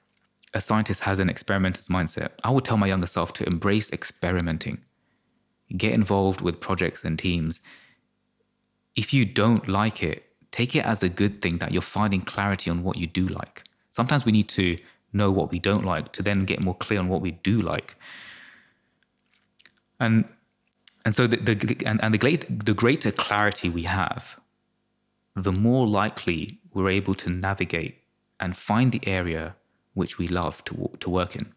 a 0.54 0.60
scientist 0.60 1.00
has 1.02 1.18
an 1.18 1.28
experimenter's 1.28 1.88
mindset, 1.88 2.30
I 2.44 2.50
would 2.50 2.64
tell 2.64 2.76
my 2.76 2.86
younger 2.86 3.06
self 3.06 3.32
to 3.34 3.46
embrace 3.46 3.92
experimenting, 3.92 4.78
get 5.76 5.92
involved 5.92 6.40
with 6.40 6.60
projects 6.60 7.04
and 7.04 7.18
teams. 7.18 7.60
If 8.94 9.12
you 9.12 9.24
don't 9.24 9.68
like 9.68 10.02
it, 10.02 10.24
take 10.50 10.74
it 10.74 10.84
as 10.84 11.02
a 11.02 11.08
good 11.08 11.42
thing 11.42 11.58
that 11.58 11.72
you're 11.72 11.82
finding 11.82 12.22
clarity 12.22 12.70
on 12.70 12.82
what 12.82 12.96
you 12.96 13.06
do 13.06 13.26
like. 13.28 13.64
Sometimes 13.90 14.24
we 14.24 14.32
need 14.32 14.48
to 14.50 14.78
know 15.12 15.30
what 15.30 15.50
we 15.50 15.58
don't 15.58 15.84
like 15.84 16.12
to 16.12 16.22
then 16.22 16.44
get 16.44 16.60
more 16.60 16.74
clear 16.74 17.00
on 17.00 17.08
what 17.08 17.20
we 17.20 17.32
do 17.32 17.60
like. 17.60 17.96
And 19.98 20.24
and 21.04 21.14
so 21.14 21.26
the, 21.26 21.36
the 21.36 21.86
and, 21.86 22.02
and 22.02 22.12
the 22.12 22.18
great 22.18 22.64
the 22.64 22.74
greater 22.74 23.12
clarity 23.12 23.68
we 23.68 23.84
have, 23.84 24.38
the 25.34 25.52
more 25.52 25.86
likely 25.86 26.60
we're 26.74 26.90
able 26.90 27.14
to 27.14 27.30
navigate 27.30 27.98
and 28.40 28.56
find 28.56 28.92
the 28.92 29.00
area 29.06 29.54
which 29.94 30.18
we 30.18 30.28
love 30.28 30.64
to 30.64 30.90
to 31.00 31.10
work 31.10 31.36
in. 31.36 31.52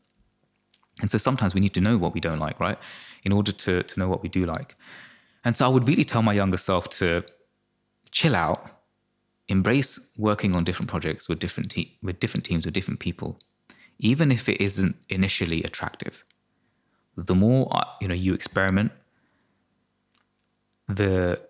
And 1.02 1.10
so 1.10 1.18
sometimes 1.18 1.54
we 1.54 1.62
need 1.62 1.74
to 1.74 1.82
know 1.82 1.98
what 1.98 2.14
we 2.14 2.20
don't 2.20 2.40
like, 2.40 2.60
right? 2.60 2.78
In 3.26 3.32
order 3.32 3.52
to 3.52 3.84
to 3.84 4.00
know 4.00 4.08
what 4.08 4.22
we 4.22 4.30
do 4.30 4.46
like. 4.46 4.76
And 5.44 5.56
so 5.56 5.66
I 5.66 5.70
would 5.70 5.88
really 5.88 6.06
tell 6.06 6.22
my 6.22 6.34
younger 6.34 6.58
self 6.58 6.90
to 6.90 7.24
chill 8.12 8.36
out 8.36 8.79
embrace 9.50 10.00
working 10.16 10.56
on 10.56 10.64
different 10.64 10.90
projects 10.90 11.28
with 11.28 11.40
different 11.40 11.70
te- 11.72 11.98
with 12.02 12.20
different 12.20 12.46
teams 12.46 12.66
with 12.66 12.74
different 12.74 13.00
people, 13.00 13.40
even 13.98 14.32
if 14.32 14.48
it 14.48 14.62
isn't 14.62 14.96
initially 15.10 15.64
attractive. 15.64 16.24
The 17.18 17.36
more 17.36 17.68
uh, 17.72 17.84
you 18.00 18.08
know 18.08 18.16
you 18.16 18.34
experiment, 18.34 18.92
the 20.88 21.42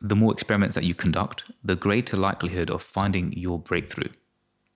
the 0.00 0.16
more 0.16 0.32
experiments 0.32 0.74
that 0.74 0.84
you 0.84 0.94
conduct, 0.94 1.44
the 1.64 1.76
greater 1.76 2.16
likelihood 2.16 2.70
of 2.70 2.82
finding 2.82 3.32
your 3.32 3.58
breakthrough, 3.58 4.10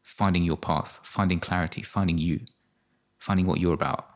finding 0.02 0.44
your 0.44 0.56
path, 0.56 1.00
finding 1.02 1.40
clarity, 1.40 1.82
finding 1.82 2.16
you, 2.16 2.40
finding 3.18 3.46
what 3.46 3.60
you're 3.60 3.74
about. 3.74 4.08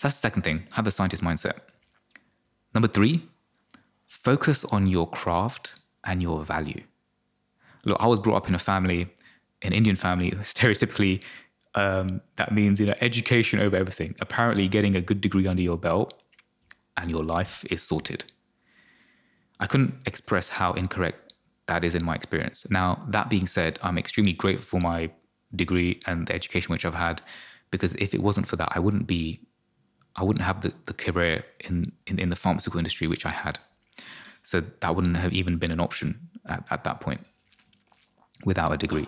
That's 0.00 0.16
the 0.16 0.20
second 0.20 0.42
thing. 0.42 0.64
Have 0.72 0.86
a 0.86 0.90
scientist 0.90 1.22
mindset. 1.22 1.58
Number 2.74 2.88
three, 2.88 3.28
focus 4.06 4.64
on 4.66 4.86
your 4.86 5.08
craft 5.08 5.80
and 6.04 6.22
your 6.22 6.44
value. 6.44 6.82
Look, 7.84 7.98
I 8.00 8.06
was 8.06 8.18
brought 8.18 8.36
up 8.36 8.48
in 8.48 8.54
a 8.54 8.58
family, 8.58 9.08
an 9.62 9.72
Indian 9.72 9.96
family, 9.96 10.30
stereotypically, 10.42 11.22
um, 11.74 12.20
that 12.36 12.52
means 12.52 12.80
you 12.80 12.86
know 12.86 12.94
education 13.00 13.60
over 13.60 13.76
everything. 13.76 14.14
Apparently, 14.20 14.68
getting 14.68 14.96
a 14.96 15.00
good 15.00 15.20
degree 15.20 15.46
under 15.46 15.62
your 15.62 15.78
belt 15.78 16.20
and 16.96 17.10
your 17.10 17.24
life 17.24 17.64
is 17.70 17.82
sorted. 17.82 18.24
I 19.60 19.66
couldn't 19.66 19.94
express 20.06 20.48
how 20.48 20.72
incorrect 20.72 21.34
that 21.66 21.84
is 21.84 21.94
in 21.94 22.04
my 22.04 22.14
experience. 22.14 22.66
Now, 22.70 23.02
that 23.08 23.30
being 23.30 23.46
said, 23.46 23.78
I'm 23.82 23.98
extremely 23.98 24.32
grateful 24.32 24.80
for 24.80 24.82
my 24.82 25.10
degree 25.54 26.00
and 26.06 26.26
the 26.26 26.34
education 26.34 26.72
which 26.72 26.84
I've 26.84 26.94
had, 26.94 27.22
because 27.70 27.94
if 27.94 28.14
it 28.14 28.22
wasn't 28.22 28.48
for 28.48 28.56
that, 28.56 28.72
I 28.74 28.80
wouldn't 28.80 29.06
be, 29.06 29.40
I 30.16 30.24
wouldn't 30.24 30.44
have 30.44 30.62
the, 30.62 30.72
the 30.86 30.94
career 30.94 31.44
in, 31.60 31.92
in, 32.06 32.18
in 32.18 32.30
the 32.30 32.36
pharmaceutical 32.36 32.78
industry 32.78 33.06
which 33.06 33.26
I 33.26 33.30
had. 33.30 33.58
So 34.42 34.60
that 34.60 34.96
wouldn't 34.96 35.18
have 35.18 35.32
even 35.32 35.58
been 35.58 35.70
an 35.70 35.80
option 35.80 36.18
at, 36.46 36.66
at 36.70 36.84
that 36.84 37.00
point 37.00 37.20
without 38.44 38.72
a 38.72 38.76
degree. 38.76 39.06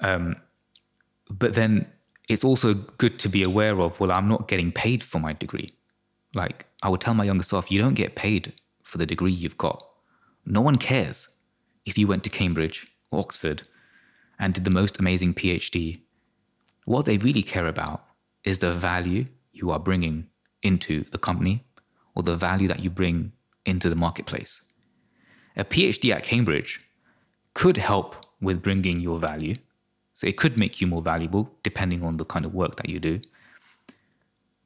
Um, 0.00 0.36
but 1.28 1.54
then 1.54 1.86
it's 2.28 2.44
also 2.44 2.74
good 2.74 3.18
to 3.20 3.28
be 3.28 3.42
aware 3.42 3.80
of 3.80 3.98
well, 4.00 4.12
I'm 4.12 4.28
not 4.28 4.48
getting 4.48 4.72
paid 4.72 5.02
for 5.02 5.18
my 5.18 5.32
degree. 5.32 5.70
Like 6.34 6.66
I 6.82 6.88
would 6.88 7.00
tell 7.00 7.14
my 7.14 7.24
younger 7.24 7.44
self, 7.44 7.70
you 7.70 7.80
don't 7.80 7.94
get 7.94 8.14
paid 8.14 8.52
for 8.82 8.98
the 8.98 9.06
degree 9.06 9.32
you've 9.32 9.58
got. 9.58 9.84
No 10.44 10.60
one 10.60 10.76
cares 10.76 11.28
if 11.84 11.98
you 11.98 12.06
went 12.06 12.24
to 12.24 12.30
Cambridge 12.30 12.86
or 13.10 13.20
Oxford 13.20 13.66
and 14.38 14.54
did 14.54 14.64
the 14.64 14.70
most 14.70 14.98
amazing 14.98 15.34
PhD. 15.34 16.00
What 16.84 17.04
they 17.04 17.18
really 17.18 17.42
care 17.42 17.66
about 17.66 18.04
is 18.44 18.58
the 18.58 18.72
value 18.72 19.26
you 19.52 19.70
are 19.70 19.78
bringing 19.78 20.26
into 20.62 21.04
the 21.04 21.18
company 21.18 21.64
or 22.14 22.22
the 22.22 22.36
value 22.36 22.68
that 22.68 22.80
you 22.80 22.90
bring 22.90 23.32
into 23.66 23.88
the 23.88 23.96
marketplace. 23.96 24.62
A 25.56 25.64
PhD 25.64 26.14
at 26.14 26.22
Cambridge 26.22 26.80
could 27.54 27.76
help 27.76 28.16
with 28.40 28.62
bringing 28.62 29.00
your 29.00 29.18
value. 29.18 29.54
So 30.14 30.26
it 30.26 30.36
could 30.36 30.58
make 30.58 30.80
you 30.80 30.86
more 30.86 31.02
valuable 31.02 31.50
depending 31.62 32.02
on 32.02 32.16
the 32.16 32.24
kind 32.24 32.44
of 32.44 32.54
work 32.54 32.76
that 32.76 32.88
you 32.88 32.98
do. 33.00 33.20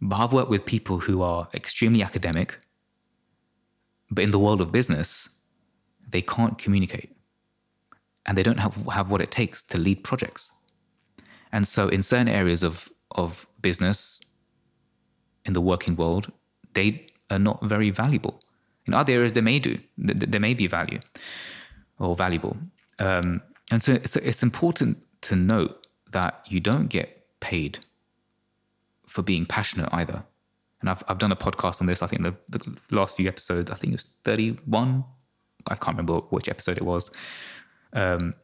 But 0.00 0.16
I've 0.16 0.32
worked 0.32 0.50
with 0.50 0.66
people 0.66 0.98
who 0.98 1.22
are 1.22 1.48
extremely 1.54 2.02
academic, 2.02 2.58
but 4.10 4.24
in 4.24 4.30
the 4.30 4.38
world 4.38 4.60
of 4.60 4.70
business, 4.72 5.28
they 6.10 6.22
can't 6.22 6.58
communicate 6.58 7.14
and 8.26 8.36
they 8.36 8.42
don't 8.42 8.58
have, 8.58 8.74
have 8.92 9.10
what 9.10 9.20
it 9.20 9.30
takes 9.30 9.62
to 9.62 9.78
lead 9.78 10.04
projects. 10.04 10.50
And 11.52 11.66
so, 11.66 11.88
in 11.88 12.02
certain 12.02 12.28
areas 12.28 12.62
of, 12.62 12.90
of 13.12 13.46
business 13.60 14.20
in 15.44 15.52
the 15.52 15.60
working 15.60 15.94
world, 15.96 16.32
they 16.74 17.06
are 17.30 17.38
not 17.38 17.62
very 17.64 17.90
valuable. 17.90 18.40
In 18.86 18.94
other 18.94 19.12
areas, 19.12 19.32
they 19.32 19.40
may 19.40 19.58
do, 19.58 19.78
they 19.96 20.38
may 20.38 20.54
be 20.54 20.66
value 20.66 21.00
or 21.98 22.16
valuable. 22.16 22.56
Um, 22.98 23.40
and 23.70 23.82
so 23.82 23.92
it's, 23.92 24.16
it's 24.16 24.42
important 24.42 25.02
to 25.22 25.36
note 25.36 25.86
that 26.12 26.44
you 26.48 26.60
don't 26.60 26.88
get 26.88 27.26
paid 27.40 27.78
for 29.06 29.22
being 29.22 29.46
passionate 29.46 29.88
either. 29.92 30.24
And 30.80 30.90
I've, 30.90 31.02
I've 31.08 31.18
done 31.18 31.32
a 31.32 31.36
podcast 31.36 31.80
on 31.80 31.86
this, 31.86 32.02
I 32.02 32.06
think 32.06 32.22
the, 32.22 32.34
the 32.48 32.76
last 32.90 33.16
few 33.16 33.26
episodes, 33.26 33.70
I 33.70 33.74
think 33.74 33.92
it 33.92 33.96
was 33.96 34.06
31. 34.24 35.04
I 35.68 35.74
can't 35.76 35.96
remember 35.96 36.18
which 36.28 36.48
episode 36.48 36.76
it 36.76 36.84
was, 36.84 37.10
um, 37.94 38.34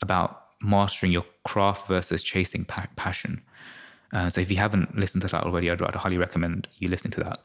about 0.00 0.44
mastering 0.62 1.12
your 1.12 1.24
craft 1.44 1.86
versus 1.86 2.22
chasing 2.22 2.64
pa- 2.64 2.88
passion. 2.96 3.42
Uh, 4.12 4.30
so 4.30 4.40
if 4.40 4.50
you 4.50 4.56
haven't 4.56 4.96
listened 4.96 5.22
to 5.22 5.28
that 5.28 5.44
already, 5.44 5.70
I'd, 5.70 5.82
I'd 5.82 5.96
highly 5.96 6.16
recommend 6.16 6.68
you 6.78 6.88
listening 6.88 7.10
to 7.12 7.24
that. 7.24 7.38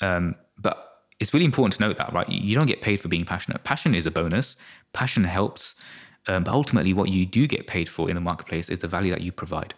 Um, 0.00 0.34
but 0.58 1.04
it's 1.18 1.32
really 1.32 1.46
important 1.46 1.74
to 1.74 1.80
note 1.80 1.96
that, 1.96 2.12
right? 2.12 2.28
You 2.28 2.54
don't 2.54 2.66
get 2.66 2.82
paid 2.82 3.00
for 3.00 3.08
being 3.08 3.24
passionate. 3.24 3.64
Passion 3.64 3.94
is 3.94 4.04
a 4.04 4.10
bonus. 4.10 4.56
Passion 4.92 5.24
helps 5.24 5.74
um, 6.28 6.44
but 6.44 6.52
ultimately, 6.52 6.92
what 6.92 7.08
you 7.08 7.24
do 7.24 7.46
get 7.46 7.66
paid 7.66 7.88
for 7.88 8.08
in 8.08 8.14
the 8.14 8.20
marketplace 8.20 8.68
is 8.68 8.80
the 8.80 8.88
value 8.88 9.12
that 9.12 9.20
you 9.20 9.30
provide. 9.30 9.74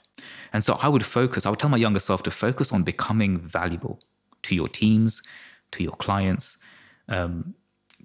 And 0.52 0.64
so 0.64 0.78
I 0.81 0.88
would 0.88 1.05
focus, 1.05 1.45
I 1.45 1.50
would 1.50 1.59
tell 1.59 1.71
my 1.71 1.76
younger 1.76 2.00
self 2.00 2.23
to 2.25 2.31
focus 2.31 2.73
on 2.73 2.83
becoming 2.83 3.38
valuable 3.38 4.00
to 4.43 4.55
your 4.55 4.69
teams, 4.69 5.23
to 5.73 5.83
your 5.83 5.93
clients, 5.93 6.57
um, 7.09 7.55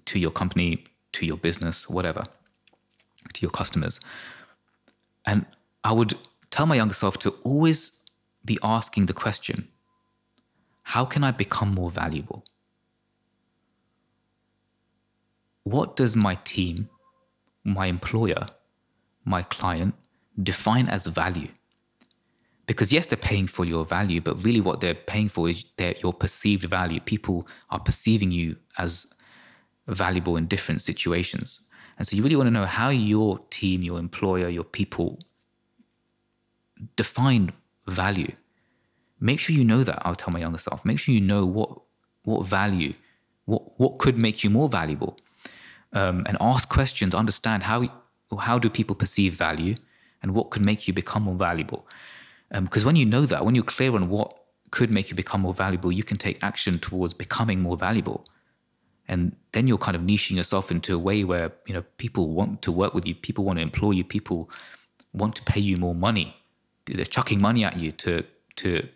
to 0.06 0.18
your 0.18 0.30
company, 0.30 0.84
to 1.12 1.24
your 1.24 1.38
business, 1.38 1.88
whatever, 1.88 2.24
to 3.32 3.42
your 3.42 3.50
customers. 3.50 3.98
And 5.24 5.46
I 5.82 5.92
would 5.92 6.14
tell 6.50 6.66
my 6.66 6.74
younger 6.74 6.94
self 6.94 7.18
to 7.20 7.30
always 7.44 7.92
be 8.44 8.58
asking 8.62 9.06
the 9.06 9.14
question 9.14 9.68
how 10.82 11.06
can 11.06 11.24
I 11.24 11.30
become 11.30 11.74
more 11.74 11.90
valuable? 11.90 12.44
What 15.62 15.96
does 15.96 16.14
my 16.14 16.34
team 16.44 16.90
my 17.64 17.86
employer, 17.86 18.46
my 19.24 19.42
client, 19.42 19.94
define 20.42 20.88
as 20.88 21.06
value. 21.06 21.48
Because 22.66 22.92
yes, 22.92 23.06
they're 23.06 23.16
paying 23.16 23.46
for 23.46 23.64
your 23.64 23.84
value, 23.84 24.20
but 24.20 24.42
really 24.44 24.60
what 24.60 24.80
they're 24.80 24.94
paying 24.94 25.28
for 25.28 25.48
is 25.48 25.64
their, 25.76 25.94
your 26.02 26.12
perceived 26.12 26.64
value. 26.64 27.00
People 27.00 27.46
are 27.70 27.80
perceiving 27.80 28.30
you 28.30 28.56
as 28.78 29.06
valuable 29.86 30.36
in 30.36 30.46
different 30.46 30.80
situations. 30.80 31.60
And 31.98 32.08
so 32.08 32.16
you 32.16 32.22
really 32.22 32.36
want 32.36 32.46
to 32.46 32.50
know 32.50 32.64
how 32.64 32.88
your 32.88 33.38
team, 33.50 33.82
your 33.82 33.98
employer, 33.98 34.48
your 34.48 34.64
people 34.64 35.18
define 36.96 37.52
value. 37.86 38.32
Make 39.20 39.40
sure 39.40 39.54
you 39.54 39.64
know 39.64 39.84
that, 39.84 40.02
I'll 40.06 40.14
tell 40.14 40.32
my 40.32 40.40
younger 40.40 40.58
self. 40.58 40.84
Make 40.84 40.98
sure 40.98 41.14
you 41.14 41.20
know 41.20 41.46
what 41.46 41.80
what 42.24 42.46
value, 42.46 42.94
what 43.44 43.78
what 43.78 43.98
could 43.98 44.16
make 44.16 44.42
you 44.42 44.50
more 44.50 44.68
valuable 44.68 45.18
um, 45.94 46.24
and 46.26 46.36
ask 46.40 46.68
questions, 46.68 47.14
understand 47.14 47.62
how 47.64 47.88
how 48.38 48.58
do 48.58 48.68
people 48.68 48.96
perceive 48.96 49.34
value 49.34 49.76
and 50.22 50.34
what 50.34 50.50
could 50.50 50.62
make 50.62 50.88
you 50.88 50.92
become 50.94 51.22
more 51.22 51.36
valuable. 51.36 51.86
Because 52.50 52.82
um, 52.82 52.86
when 52.86 52.96
you 52.96 53.06
know 53.06 53.26
that, 53.26 53.44
when 53.44 53.54
you're 53.54 53.64
clear 53.64 53.94
on 53.94 54.08
what 54.08 54.44
could 54.70 54.90
make 54.90 55.08
you 55.08 55.14
become 55.14 55.42
more 55.42 55.54
valuable, 55.54 55.92
you 55.92 56.02
can 56.02 56.16
take 56.16 56.42
action 56.42 56.78
towards 56.78 57.14
becoming 57.14 57.60
more 57.60 57.76
valuable. 57.76 58.24
And 59.06 59.36
then 59.52 59.68
you're 59.68 59.78
kind 59.78 59.94
of 59.94 60.02
niching 60.02 60.36
yourself 60.36 60.70
into 60.70 60.94
a 60.94 60.98
way 60.98 61.24
where 61.24 61.52
you 61.66 61.74
know 61.74 61.84
people 61.98 62.30
want 62.30 62.62
to 62.62 62.72
work 62.72 62.94
with 62.94 63.06
you, 63.06 63.14
people 63.14 63.44
want 63.44 63.58
to 63.58 63.62
employ 63.62 63.92
you, 63.92 64.04
people 64.04 64.50
want 65.12 65.36
to 65.36 65.42
pay 65.42 65.60
you 65.60 65.76
more 65.76 65.94
money. 65.94 66.36
They're 66.86 67.04
chucking 67.04 67.40
money 67.40 67.64
at 67.64 67.78
you 67.78 67.92
to 67.92 68.24
to 68.56 68.88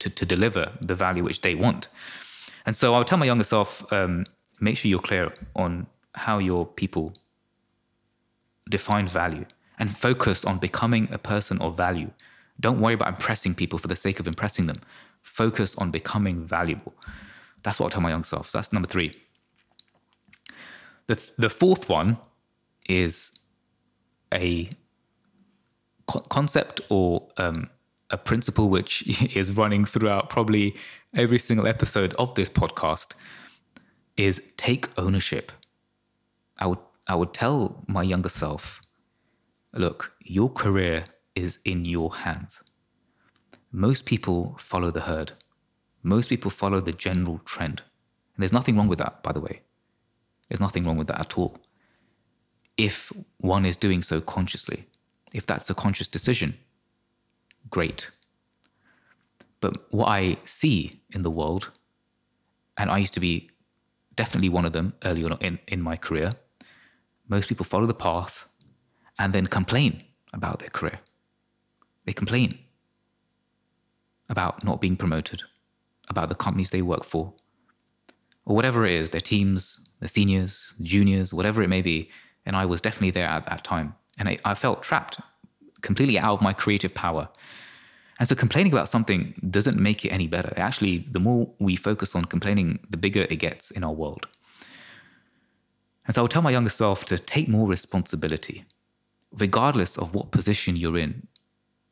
to, 0.00 0.10
to 0.10 0.24
deliver 0.24 0.72
the 0.80 0.94
value 0.94 1.24
which 1.24 1.40
they 1.40 1.54
want. 1.54 1.88
And 2.66 2.76
so 2.76 2.94
I 2.94 2.98
would 2.98 3.06
tell 3.06 3.18
my 3.18 3.26
younger 3.26 3.44
self, 3.44 3.90
um, 3.92 4.26
make 4.60 4.76
sure 4.76 4.88
you're 4.88 5.00
clear 5.00 5.28
on 5.56 5.86
how 6.18 6.38
your 6.38 6.66
people 6.66 7.12
define 8.68 9.08
value 9.08 9.46
and 9.78 9.96
focus 9.96 10.44
on 10.44 10.58
becoming 10.58 11.08
a 11.12 11.18
person 11.18 11.60
of 11.60 11.76
value. 11.76 12.10
Don't 12.60 12.80
worry 12.80 12.94
about 12.94 13.08
impressing 13.08 13.54
people 13.54 13.78
for 13.78 13.88
the 13.88 13.96
sake 13.96 14.18
of 14.20 14.26
impressing 14.26 14.66
them. 14.66 14.80
Focus 15.22 15.76
on 15.76 15.90
becoming 15.90 16.44
valuable. 16.44 16.92
That's 17.62 17.78
what 17.78 17.86
I 17.86 17.90
tell 17.92 18.00
my 18.00 18.10
young 18.10 18.24
self. 18.24 18.50
So 18.50 18.58
that's 18.58 18.72
number 18.72 18.88
three. 18.88 19.14
The, 21.06 21.22
the 21.38 21.48
fourth 21.48 21.88
one 21.88 22.18
is 22.88 23.32
a 24.32 24.68
co- 26.06 26.20
concept 26.20 26.80
or 26.88 27.28
um, 27.36 27.70
a 28.10 28.18
principle 28.18 28.68
which 28.68 29.06
is 29.36 29.52
running 29.52 29.84
throughout 29.84 30.28
probably 30.28 30.76
every 31.14 31.38
single 31.38 31.66
episode 31.66 32.14
of 32.14 32.34
this 32.34 32.48
podcast 32.48 33.14
is 34.16 34.42
take 34.56 34.88
ownership 34.98 35.52
I 36.58 36.66
would 36.66 36.78
I 37.06 37.14
would 37.14 37.32
tell 37.32 37.84
my 37.86 38.02
younger 38.02 38.28
self, 38.28 38.80
look, 39.72 40.12
your 40.20 40.50
career 40.50 41.04
is 41.34 41.58
in 41.64 41.84
your 41.84 42.14
hands. 42.14 42.62
Most 43.72 44.04
people 44.04 44.56
follow 44.58 44.90
the 44.90 45.00
herd. 45.00 45.32
Most 46.02 46.28
people 46.28 46.50
follow 46.50 46.80
the 46.80 46.92
general 46.92 47.40
trend. 47.44 47.82
And 48.34 48.42
there's 48.42 48.52
nothing 48.52 48.76
wrong 48.76 48.88
with 48.88 48.98
that, 48.98 49.22
by 49.22 49.32
the 49.32 49.40
way. 49.40 49.62
There's 50.48 50.60
nothing 50.60 50.82
wrong 50.82 50.96
with 50.98 51.08
that 51.08 51.20
at 51.20 51.38
all. 51.38 51.56
If 52.76 53.12
one 53.38 53.64
is 53.64 53.76
doing 53.76 54.02
so 54.02 54.20
consciously, 54.20 54.86
if 55.32 55.46
that's 55.46 55.70
a 55.70 55.74
conscious 55.74 56.08
decision, 56.08 56.56
great. 57.70 58.10
But 59.60 59.92
what 59.92 60.08
I 60.08 60.36
see 60.44 61.02
in 61.10 61.22
the 61.22 61.30
world, 61.30 61.70
and 62.76 62.90
I 62.90 62.98
used 62.98 63.14
to 63.14 63.20
be 63.20 63.50
definitely 64.14 64.48
one 64.48 64.64
of 64.64 64.72
them 64.72 64.94
early 65.04 65.24
on 65.24 65.36
in, 65.40 65.58
in 65.66 65.82
my 65.82 65.96
career, 65.96 66.32
most 67.28 67.48
people 67.48 67.64
follow 67.64 67.86
the 67.86 67.94
path 67.94 68.46
and 69.18 69.32
then 69.32 69.46
complain 69.46 70.02
about 70.32 70.58
their 70.58 70.70
career. 70.70 70.98
They 72.04 72.12
complain 72.12 72.58
about 74.28 74.64
not 74.64 74.80
being 74.80 74.96
promoted, 74.96 75.42
about 76.08 76.28
the 76.28 76.34
companies 76.34 76.70
they 76.70 76.82
work 76.82 77.04
for, 77.04 77.32
or 78.44 78.56
whatever 78.56 78.86
it 78.86 78.92
is, 78.92 79.10
their 79.10 79.20
teams, 79.20 79.88
their 80.00 80.08
seniors, 80.08 80.74
juniors, 80.80 81.34
whatever 81.34 81.62
it 81.62 81.68
may 81.68 81.82
be. 81.82 82.10
And 82.46 82.56
I 82.56 82.64
was 82.64 82.80
definitely 82.80 83.10
there 83.10 83.26
at 83.26 83.46
that 83.46 83.64
time. 83.64 83.94
And 84.18 84.28
I, 84.28 84.38
I 84.44 84.54
felt 84.54 84.82
trapped, 84.82 85.20
completely 85.82 86.18
out 86.18 86.34
of 86.34 86.42
my 86.42 86.52
creative 86.52 86.94
power. 86.94 87.28
And 88.18 88.28
so 88.28 88.34
complaining 88.34 88.72
about 88.72 88.88
something 88.88 89.34
doesn't 89.50 89.78
make 89.78 90.04
it 90.04 90.10
any 90.10 90.26
better. 90.26 90.52
Actually, 90.56 90.98
the 91.10 91.20
more 91.20 91.50
we 91.60 91.76
focus 91.76 92.14
on 92.14 92.24
complaining, 92.24 92.80
the 92.90 92.96
bigger 92.96 93.26
it 93.28 93.36
gets 93.36 93.70
in 93.70 93.84
our 93.84 93.92
world. 93.92 94.26
And 96.08 96.14
so 96.14 96.20
I 96.20 96.22
would 96.22 96.30
tell 96.30 96.42
my 96.42 96.50
younger 96.50 96.70
self 96.70 97.04
to 97.04 97.18
take 97.18 97.48
more 97.48 97.68
responsibility, 97.68 98.64
regardless 99.30 99.98
of 99.98 100.14
what 100.14 100.30
position 100.30 100.74
you're 100.74 100.96
in 100.96 101.28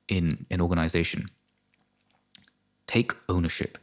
in 0.08 0.46
an 0.50 0.62
organization. 0.62 1.28
Take 2.86 3.12
ownership. 3.28 3.76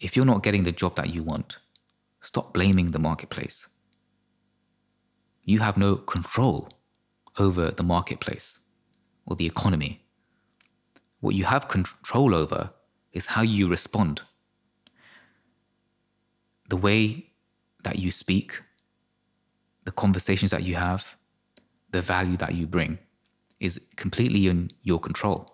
If 0.00 0.16
you're 0.16 0.24
not 0.24 0.42
getting 0.42 0.62
the 0.62 0.72
job 0.72 0.96
that 0.96 1.12
you 1.12 1.22
want, 1.22 1.58
stop 2.22 2.54
blaming 2.54 2.92
the 2.92 2.98
marketplace. 2.98 3.68
You 5.42 5.58
have 5.58 5.76
no 5.76 5.96
control 5.96 6.70
over 7.38 7.70
the 7.70 7.82
marketplace 7.82 8.60
or 9.26 9.36
the 9.36 9.46
economy. 9.46 10.06
What 11.20 11.34
you 11.34 11.44
have 11.44 11.68
control 11.68 12.34
over 12.34 12.70
is 13.12 13.26
how 13.26 13.42
you 13.42 13.68
respond. 13.68 14.22
The 16.70 16.76
way 16.78 17.26
that 17.82 17.98
you 17.98 18.10
speak, 18.10 18.62
the 19.84 19.92
conversations 19.92 20.50
that 20.50 20.62
you 20.62 20.74
have, 20.74 21.16
the 21.90 22.02
value 22.02 22.36
that 22.38 22.54
you 22.54 22.66
bring 22.66 22.98
is 23.60 23.80
completely 23.96 24.48
in 24.48 24.70
your 24.82 24.98
control. 24.98 25.48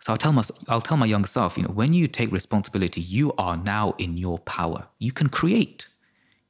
So 0.00 0.12
I'll 0.12 0.18
tell 0.18 0.32
my 0.32 0.42
I'll 0.68 0.80
tell 0.80 0.96
my 0.96 1.06
younger 1.06 1.28
self, 1.28 1.56
you 1.56 1.64
know, 1.64 1.70
when 1.70 1.92
you 1.92 2.06
take 2.08 2.30
responsibility, 2.32 3.00
you 3.00 3.32
are 3.36 3.56
now 3.56 3.94
in 3.98 4.16
your 4.16 4.38
power. 4.40 4.86
You 4.98 5.12
can 5.12 5.28
create. 5.28 5.88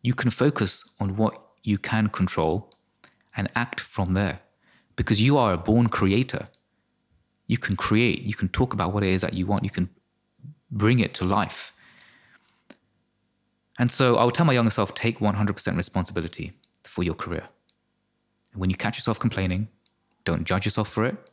You 0.03 0.15
can 0.15 0.31
focus 0.31 0.85
on 1.01 1.17
what 1.17 1.41
you 1.63 1.79
can 1.79 2.09
control 2.09 2.71
and 3.37 3.49
act 3.55 3.81
from 3.81 4.15
there. 4.15 4.41
Because 4.97 5.23
you 5.23 5.39
are 5.39 5.53
a 5.53 5.59
born 5.59 5.89
creator. 5.89 6.47
You 7.47 7.59
can 7.59 7.77
create, 7.77 8.23
you 8.23 8.35
can 8.35 8.49
talk 8.49 8.75
about 8.75 8.93
what 8.93 9.03
it 9.03 9.09
is 9.09 9.23
that 9.23 9.35
you 9.35 9.47
want, 9.47 9.65
you 9.65 9.71
can 9.71 9.89
bring 10.71 11.01
it 11.01 11.15
to 11.15 11.25
life. 11.25 11.73
And 13.79 13.91
so 13.91 14.17
I 14.17 14.25
would 14.25 14.35
tell 14.35 14.47
my 14.47 14.53
younger 14.53 14.71
self 14.71 14.95
take 14.95 15.21
100% 15.21 15.77
responsibility 15.77 16.53
for 16.85 17.03
your 17.03 17.15
career. 17.15 17.45
When 18.55 18.71
you 18.71 18.77
catch 18.77 18.97
yourself 18.97 19.19
complaining, 19.19 19.69
don't 20.25 20.45
judge 20.45 20.65
yourself 20.65 20.89
for 20.89 21.05
it, 21.05 21.31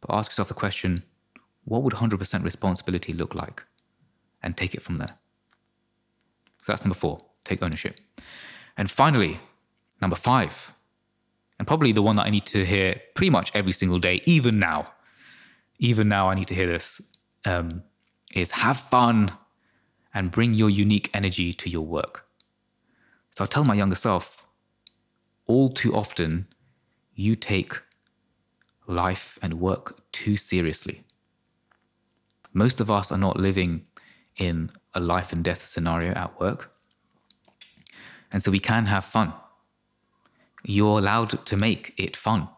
but 0.00 0.14
ask 0.14 0.30
yourself 0.30 0.48
the 0.48 0.54
question 0.54 1.02
what 1.64 1.82
would 1.82 1.92
100% 1.92 2.42
responsibility 2.42 3.12
look 3.12 3.34
like? 3.34 3.62
And 4.42 4.56
take 4.56 4.74
it 4.74 4.82
from 4.82 4.98
there. 4.98 5.18
So 6.62 6.72
that's 6.72 6.84
number 6.84 6.94
four 6.94 7.22
take 7.44 7.62
ownership. 7.62 8.00
And 8.76 8.90
finally, 8.90 9.40
number 10.00 10.16
five, 10.16 10.72
and 11.58 11.66
probably 11.66 11.92
the 11.92 12.02
one 12.02 12.16
that 12.16 12.26
I 12.26 12.30
need 12.30 12.46
to 12.46 12.64
hear 12.64 13.00
pretty 13.14 13.30
much 13.30 13.50
every 13.54 13.72
single 13.72 13.98
day, 13.98 14.22
even 14.26 14.58
now, 14.58 14.92
even 15.78 16.08
now, 16.08 16.28
I 16.28 16.34
need 16.34 16.48
to 16.48 16.54
hear 16.54 16.66
this, 16.66 17.16
um, 17.44 17.82
is 18.34 18.50
have 18.50 18.78
fun 18.78 19.32
and 20.12 20.30
bring 20.30 20.54
your 20.54 20.70
unique 20.70 21.10
energy 21.14 21.52
to 21.52 21.70
your 21.70 21.86
work. 21.86 22.26
So 23.30 23.44
I 23.44 23.46
tell 23.46 23.64
my 23.64 23.74
younger 23.74 23.94
self, 23.96 24.46
all 25.46 25.68
too 25.68 25.94
often, 25.94 26.46
you 27.14 27.36
take 27.36 27.78
life 28.86 29.38
and 29.42 29.60
work 29.60 30.00
too 30.12 30.36
seriously. 30.36 31.04
Most 32.52 32.80
of 32.80 32.90
us 32.90 33.12
are 33.12 33.18
not 33.18 33.38
living 33.38 33.86
in 34.36 34.70
a 34.94 35.00
life 35.00 35.32
and 35.32 35.44
death 35.44 35.62
scenario 35.62 36.12
at 36.14 36.38
work. 36.40 36.72
And 38.32 38.42
so 38.42 38.50
we 38.50 38.58
can 38.60 38.86
have 38.86 39.04
fun. 39.04 39.32
You're 40.64 40.98
allowed 40.98 41.44
to 41.46 41.56
make 41.56 41.94
it 41.96 42.16
fun. 42.16 42.48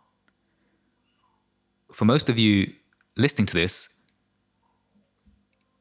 For 1.93 2.05
most 2.05 2.29
of 2.29 2.39
you 2.39 2.73
listening 3.17 3.47
to 3.47 3.55
this, 3.55 3.89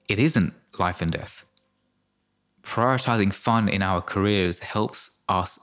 it 0.08 0.20
isn't 0.20 0.54
life 0.78 1.02
and 1.02 1.12
death. 1.12 1.46
Prioritizing 2.64 3.34
fun 3.34 3.68
in 3.68 3.82
our 3.82 4.02
careers 4.02 4.60
helps 4.60 5.12
us 5.28 5.60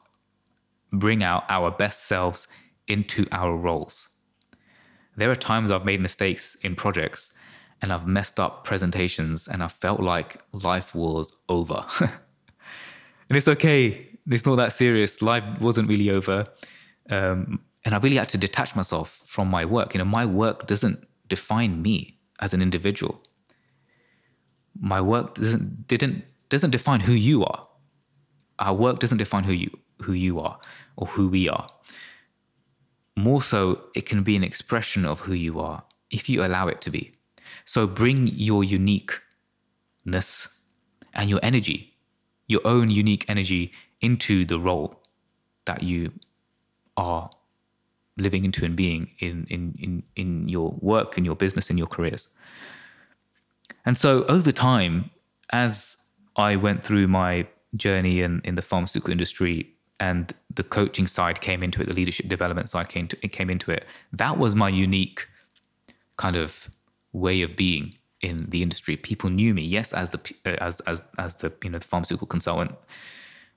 bring 0.92 1.23
out 1.23 1.44
our 1.49 1.70
best 1.70 2.07
selves 2.07 2.49
into 2.87 3.27
our 3.33 3.57
roles. 3.57 4.09
There 5.16 5.31
are 5.31 5.37
times 5.37 5.70
I've 5.70 5.85
made 5.85 6.01
mistakes 6.01 6.57
in 6.62 6.75
projects 6.75 7.33
and 7.83 7.92
I've 7.92 8.07
messed 8.07 8.40
up 8.40 8.64
presentations 8.64 9.49
and 9.49 9.62
I 9.62 9.68
felt 9.68 10.01
like 10.01 10.40
life 10.53 10.94
was 10.94 11.33
over. 11.49 11.85
and 12.01 12.11
it's 13.31 13.49
okay. 13.49 14.09
It's 14.31 14.46
not 14.46 14.57
that 14.57 14.73
serious. 14.73 15.23
Life 15.23 15.44
wasn't 15.61 15.88
really 15.88 16.11
over. 16.11 16.46
Um, 17.11 17.61
and 17.85 17.94
I 17.94 17.99
really 17.99 18.16
had 18.16 18.29
to 18.31 18.38
detach 18.38 18.75
myself 18.75 19.20
from 19.25 19.49
my 19.49 19.64
work. 19.64 19.94
You 19.94 19.99
know, 19.99 20.05
my 20.05 20.27
work 20.27 20.66
doesn't 20.66 21.07
define 21.29 21.83
me 21.83 22.18
as 22.40 22.55
an 22.55 22.62
individual. 22.62 23.23
My 24.81 25.01
work 25.01 25.35
doesn't 25.35 25.88
didn't 25.88 26.25
doesn't 26.49 26.71
define 26.71 27.01
who 27.01 27.13
you 27.13 27.45
are. 27.45 27.67
Our 28.59 28.75
work 28.75 28.99
doesn't 28.99 29.19
define 29.19 29.45
who 29.45 29.53
you 29.53 29.71
who 30.03 30.13
you 30.13 30.41
are 30.41 30.59
or 30.97 31.07
who 31.07 31.29
we 31.29 31.49
are. 31.49 31.69
More 33.17 33.43
so, 33.43 33.83
it 33.95 34.07
can 34.07 34.23
be 34.23 34.37
an 34.37 34.45
expression 34.45 35.05
of 35.05 35.21
who 35.21 35.33
you 35.33 35.59
are 35.59 35.83
if 36.11 36.29
you 36.29 36.45
allow 36.45 36.69
it 36.69 36.81
to 36.83 36.91
be. 36.91 37.13
So 37.65 37.87
bring 37.87 38.29
your 38.29 38.63
uniqueness 38.63 39.23
and 41.15 41.29
your 41.29 41.41
energy, 41.43 41.97
your 42.47 42.61
own 42.65 42.91
unique 42.91 43.25
energy 43.29 43.73
into 44.01 44.45
the 44.45 44.59
role 44.59 45.03
that 45.65 45.83
you 45.83 46.13
are 46.97 47.31
living 48.17 48.45
into 48.45 48.65
and 48.65 48.77
being 48.77 49.11
in, 49.19 49.47
in, 49.51 49.75
in, 49.81 50.03
in 50.17 50.49
your 50.49 50.77
work, 50.81 51.19
in 51.19 51.25
your 51.25 51.37
business, 51.37 51.71
in 51.71 51.79
your 51.79 51.87
careers. 51.87 52.29
And 53.85 53.97
so 53.97 54.25
over 54.25 54.53
time, 54.53 55.11
as 55.51 55.97
I 56.38 56.57
went 56.57 56.83
through 56.83 57.09
my 57.09 57.46
journey 57.77 58.22
in, 58.22 58.40
in 58.44 58.55
the 58.55 58.62
pharmaceutical 58.62 59.12
industry 59.12 59.74
and 60.01 60.33
the 60.55 60.62
coaching 60.62 61.07
side 61.07 61.40
came 61.40 61.62
into 61.62 61.83
it, 61.83 61.88
the 61.88 61.94
leadership 61.94 62.29
development 62.29 62.70
side 62.70 62.88
came 62.88 63.09
to 63.09 63.18
it 63.22 63.33
came 63.33 63.51
into 63.51 63.70
it. 63.70 63.85
That 64.12 64.38
was 64.38 64.55
my 64.55 64.68
unique 64.68 65.27
kind 66.16 66.37
of 66.37 66.70
way 67.12 67.42
of 67.42 67.57
being 67.57 67.96
in 68.20 68.46
the 68.48 68.62
industry. 68.62 68.96
People 68.96 69.29
knew 69.31 69.53
me, 69.55 69.62
yes, 69.62 69.92
as 69.92 70.11
the 70.11 70.20
as 70.62 70.81
as 70.81 71.03
as 71.18 71.35
the 71.37 71.53
you 71.64 71.70
know 71.70 71.79
the 71.79 71.85
pharmaceutical 71.85 72.27
consultant 72.29 72.72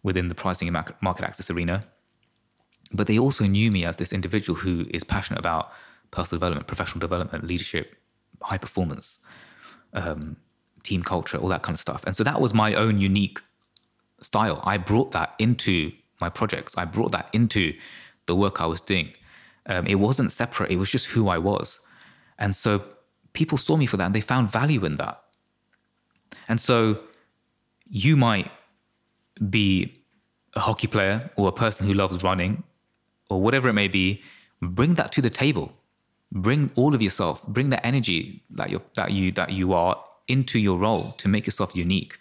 within 0.04 0.28
the 0.28 0.36
pricing 0.36 0.68
and 0.68 0.94
market 1.02 1.24
access 1.24 1.50
arena, 1.52 1.80
but 2.92 3.06
they 3.06 3.20
also 3.20 3.46
knew 3.46 3.72
me 3.72 3.86
as 3.86 3.96
this 3.98 4.12
individual 4.12 4.58
who 4.58 4.86
is 4.90 5.04
passionate 5.04 5.40
about 5.40 5.72
personal 6.10 6.40
development, 6.40 6.66
professional 6.66 7.00
development, 7.00 7.46
leadership, 7.46 7.96
high 8.42 8.58
performance, 8.58 9.20
um, 9.94 10.38
team 10.84 11.04
culture, 11.04 11.38
all 11.38 11.50
that 11.50 11.62
kind 11.64 11.76
of 11.76 11.80
stuff. 11.80 12.04
And 12.06 12.16
so 12.16 12.24
that 12.24 12.40
was 12.42 12.54
my 12.54 12.74
own 12.74 13.00
unique 13.00 13.40
style. 14.22 14.62
I 14.66 14.78
brought 14.78 15.12
that 15.12 15.36
into 15.40 15.92
my 16.20 16.30
projects. 16.30 16.78
I 16.78 16.86
brought 16.86 17.12
that 17.12 17.30
into 17.34 17.74
the 18.26 18.36
work 18.36 18.62
I 18.62 18.66
was 18.66 18.82
doing. 18.82 19.14
Um, 19.66 19.86
it 19.88 19.96
wasn't 19.96 20.32
separate. 20.32 20.72
It 20.72 20.78
was 20.78 20.90
just 20.90 21.08
who 21.08 21.28
I 21.30 21.38
was. 21.38 21.80
And 22.40 22.56
so 22.56 22.84
people 23.34 23.58
saw 23.58 23.78
me 23.78 23.86
for 23.86 23.98
that 23.98 24.06
and 24.06 24.16
they 24.16 24.22
found 24.22 24.52
value 24.52 24.86
in 24.86 24.96
that. 24.98 25.22
And 26.48 26.60
so 26.60 27.00
you 27.90 28.16
might 28.16 28.52
be 29.50 29.94
a 30.56 30.60
hockey 30.60 30.88
player 30.88 31.30
or 31.36 31.48
a 31.48 31.52
person 31.52 31.88
who 31.88 31.94
loves 31.94 32.24
running 32.24 32.64
or 33.30 33.42
whatever 33.42 33.70
it 33.70 33.74
may 33.74 33.88
be, 33.88 34.22
bring 34.62 34.96
that 34.96 35.12
to 35.14 35.22
the 35.22 35.30
table. 35.30 35.74
Bring 36.32 36.72
all 36.76 36.96
of 36.96 37.02
yourself, 37.02 37.46
bring 37.48 37.70
that 37.70 37.86
energy 37.86 38.44
that 38.52 38.70
you 38.70 38.82
that 38.96 39.12
you 39.12 39.34
that 39.34 39.52
you 39.52 39.74
are 39.74 40.02
into 40.28 40.60
your 40.60 40.78
role 40.78 41.12
to 41.18 41.28
make 41.28 41.46
yourself 41.46 41.76
unique. 41.76 42.18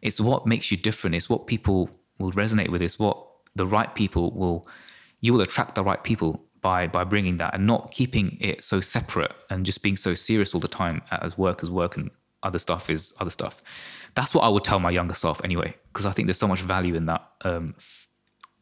It's 0.00 0.20
what 0.20 0.46
makes 0.46 0.70
you 0.70 0.76
different. 0.76 1.14
It's 1.14 1.28
what 1.28 1.46
people 1.46 1.90
will 2.18 2.32
resonate 2.32 2.68
with. 2.68 2.82
It's 2.82 2.98
what 2.98 3.24
the 3.54 3.66
right 3.66 3.94
people 3.94 4.30
will 4.32 4.66
you 5.20 5.32
will 5.32 5.40
attract 5.40 5.74
the 5.74 5.84
right 5.84 6.02
people 6.02 6.44
by 6.60 6.86
by 6.86 7.04
bringing 7.04 7.36
that 7.36 7.54
and 7.54 7.66
not 7.66 7.90
keeping 7.90 8.36
it 8.40 8.64
so 8.64 8.80
separate 8.80 9.32
and 9.50 9.64
just 9.66 9.82
being 9.82 9.96
so 9.96 10.14
serious 10.14 10.54
all 10.54 10.60
the 10.60 10.68
time 10.68 11.02
as 11.10 11.38
work 11.38 11.62
as 11.62 11.70
work 11.70 11.96
and 11.96 12.10
other 12.42 12.58
stuff 12.58 12.90
is 12.90 13.12
other 13.20 13.30
stuff. 13.30 13.58
That's 14.14 14.34
what 14.34 14.42
I 14.42 14.48
would 14.48 14.64
tell 14.64 14.80
my 14.80 14.90
younger 14.90 15.14
self 15.14 15.40
anyway, 15.44 15.74
because 15.92 16.06
I 16.06 16.12
think 16.12 16.26
there's 16.26 16.38
so 16.38 16.48
much 16.48 16.60
value 16.60 16.94
in 16.94 17.06
that 17.06 17.22
um, 17.44 17.74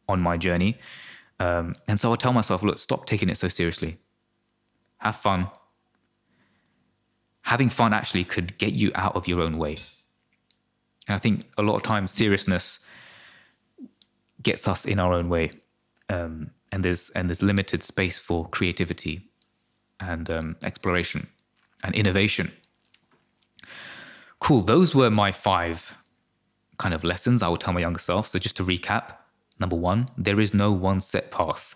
on 0.07 0.21
my 0.21 0.37
journey. 0.37 0.77
Um, 1.39 1.75
and 1.87 1.99
so 1.99 2.13
I 2.13 2.15
tell 2.15 2.33
myself, 2.33 2.61
look, 2.61 2.77
stop 2.77 3.07
taking 3.07 3.29
it 3.29 3.37
so 3.37 3.47
seriously. 3.47 3.97
Have 4.97 5.15
fun. 5.15 5.49
Having 7.43 7.69
fun 7.69 7.93
actually 7.93 8.23
could 8.23 8.57
get 8.57 8.73
you 8.73 8.91
out 8.95 9.15
of 9.15 9.27
your 9.27 9.41
own 9.41 9.57
way. 9.57 9.77
And 11.07 11.15
I 11.15 11.17
think 11.17 11.49
a 11.57 11.63
lot 11.63 11.75
of 11.75 11.83
times 11.83 12.11
seriousness 12.11 12.79
gets 14.41 14.67
us 14.67 14.85
in 14.85 14.99
our 14.99 15.13
own 15.13 15.29
way. 15.29 15.51
Um, 16.09 16.51
and 16.71 16.85
there's 16.85 17.09
and 17.11 17.29
there's 17.29 17.41
limited 17.41 17.83
space 17.83 18.19
for 18.19 18.47
creativity 18.47 19.29
and 19.99 20.29
um, 20.29 20.55
exploration 20.63 21.27
and 21.83 21.95
innovation. 21.95 22.51
Cool. 24.39 24.61
Those 24.61 24.95
were 24.95 25.09
my 25.09 25.31
five 25.31 25.97
kind 26.77 26.93
of 26.93 27.03
lessons 27.03 27.43
I 27.43 27.49
would 27.49 27.59
tell 27.59 27.73
my 27.73 27.81
younger 27.81 27.99
self. 27.99 28.27
So 28.27 28.39
just 28.39 28.57
to 28.57 28.63
recap, 28.63 29.17
Number 29.61 29.75
one, 29.75 30.07
there 30.17 30.39
is 30.39 30.55
no 30.55 30.71
one 30.71 30.99
set 31.01 31.29
path. 31.29 31.75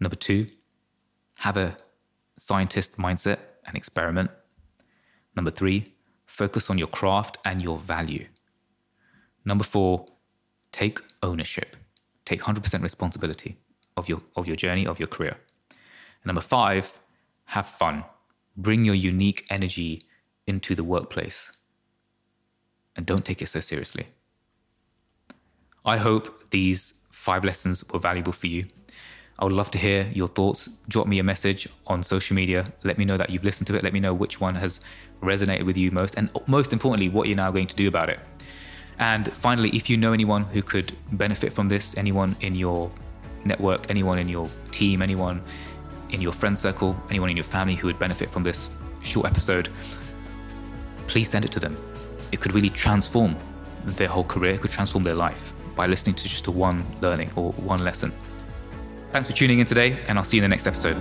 Number 0.00 0.16
two, 0.16 0.46
have 1.38 1.56
a 1.56 1.76
scientist 2.36 2.98
mindset 2.98 3.38
and 3.68 3.76
experiment. 3.76 4.30
Number 5.36 5.52
three, 5.52 5.94
focus 6.26 6.68
on 6.68 6.78
your 6.78 6.88
craft 6.88 7.38
and 7.44 7.62
your 7.62 7.78
value. 7.78 8.26
Number 9.44 9.64
four, 9.64 10.06
take 10.72 10.98
ownership, 11.22 11.76
take 12.24 12.42
100% 12.42 12.82
responsibility 12.82 13.56
of 13.96 14.08
your, 14.08 14.20
of 14.34 14.46
your 14.48 14.56
journey, 14.56 14.86
of 14.86 14.98
your 14.98 15.08
career. 15.08 15.36
And 15.70 16.26
number 16.26 16.40
five, 16.40 16.98
have 17.44 17.66
fun. 17.66 18.04
Bring 18.56 18.84
your 18.84 18.96
unique 18.96 19.46
energy 19.50 20.02
into 20.46 20.74
the 20.74 20.84
workplace 20.84 21.52
and 22.96 23.06
don't 23.06 23.24
take 23.24 23.40
it 23.40 23.48
so 23.48 23.60
seriously. 23.60 24.08
I 25.84 25.96
hope 25.98 26.50
these 26.50 26.94
five 27.10 27.44
lessons 27.44 27.84
were 27.90 28.00
valuable 28.00 28.32
for 28.32 28.48
you. 28.48 28.64
I 29.38 29.44
would 29.44 29.52
love 29.52 29.70
to 29.70 29.78
hear 29.78 30.08
your 30.12 30.26
thoughts. 30.28 30.68
Drop 30.88 31.06
me 31.06 31.20
a 31.20 31.22
message 31.22 31.68
on 31.86 32.02
social 32.02 32.34
media. 32.34 32.72
Let 32.82 32.98
me 32.98 33.04
know 33.04 33.16
that 33.16 33.30
you've 33.30 33.44
listened 33.44 33.68
to 33.68 33.76
it. 33.76 33.84
Let 33.84 33.92
me 33.92 34.00
know 34.00 34.12
which 34.12 34.40
one 34.40 34.56
has 34.56 34.80
resonated 35.22 35.62
with 35.64 35.76
you 35.76 35.92
most. 35.92 36.16
And 36.16 36.28
most 36.48 36.72
importantly, 36.72 37.08
what 37.08 37.28
you're 37.28 37.36
now 37.36 37.52
going 37.52 37.68
to 37.68 37.76
do 37.76 37.86
about 37.86 38.08
it. 38.08 38.18
And 38.98 39.32
finally, 39.32 39.70
if 39.70 39.88
you 39.88 39.96
know 39.96 40.12
anyone 40.12 40.42
who 40.44 40.60
could 40.60 40.92
benefit 41.12 41.52
from 41.52 41.68
this, 41.68 41.96
anyone 41.96 42.34
in 42.40 42.56
your 42.56 42.90
network, 43.44 43.88
anyone 43.90 44.18
in 44.18 44.28
your 44.28 44.50
team, 44.72 45.02
anyone 45.02 45.40
in 46.10 46.20
your 46.20 46.32
friend 46.32 46.58
circle, 46.58 46.96
anyone 47.08 47.30
in 47.30 47.36
your 47.36 47.44
family 47.44 47.76
who 47.76 47.86
would 47.86 47.98
benefit 47.98 48.28
from 48.30 48.42
this 48.42 48.70
short 49.02 49.26
episode, 49.26 49.68
please 51.06 51.30
send 51.30 51.44
it 51.44 51.52
to 51.52 51.60
them. 51.60 51.76
It 52.32 52.40
could 52.40 52.54
really 52.54 52.70
transform 52.70 53.36
their 53.84 54.08
whole 54.08 54.24
career, 54.24 54.54
it 54.54 54.60
could 54.62 54.72
transform 54.72 55.04
their 55.04 55.14
life 55.14 55.52
by 55.76 55.86
listening 55.86 56.16
to 56.16 56.28
just 56.28 56.48
one 56.48 56.84
learning 57.00 57.30
or 57.36 57.52
one 57.52 57.84
lesson. 57.84 58.12
Thanks 59.10 59.26
for 59.26 59.34
tuning 59.34 59.58
in 59.58 59.66
today, 59.66 59.96
and 60.06 60.18
I'll 60.18 60.24
see 60.24 60.36
you 60.36 60.44
in 60.44 60.50
the 60.50 60.54
next 60.54 60.66
episode. 60.66 60.96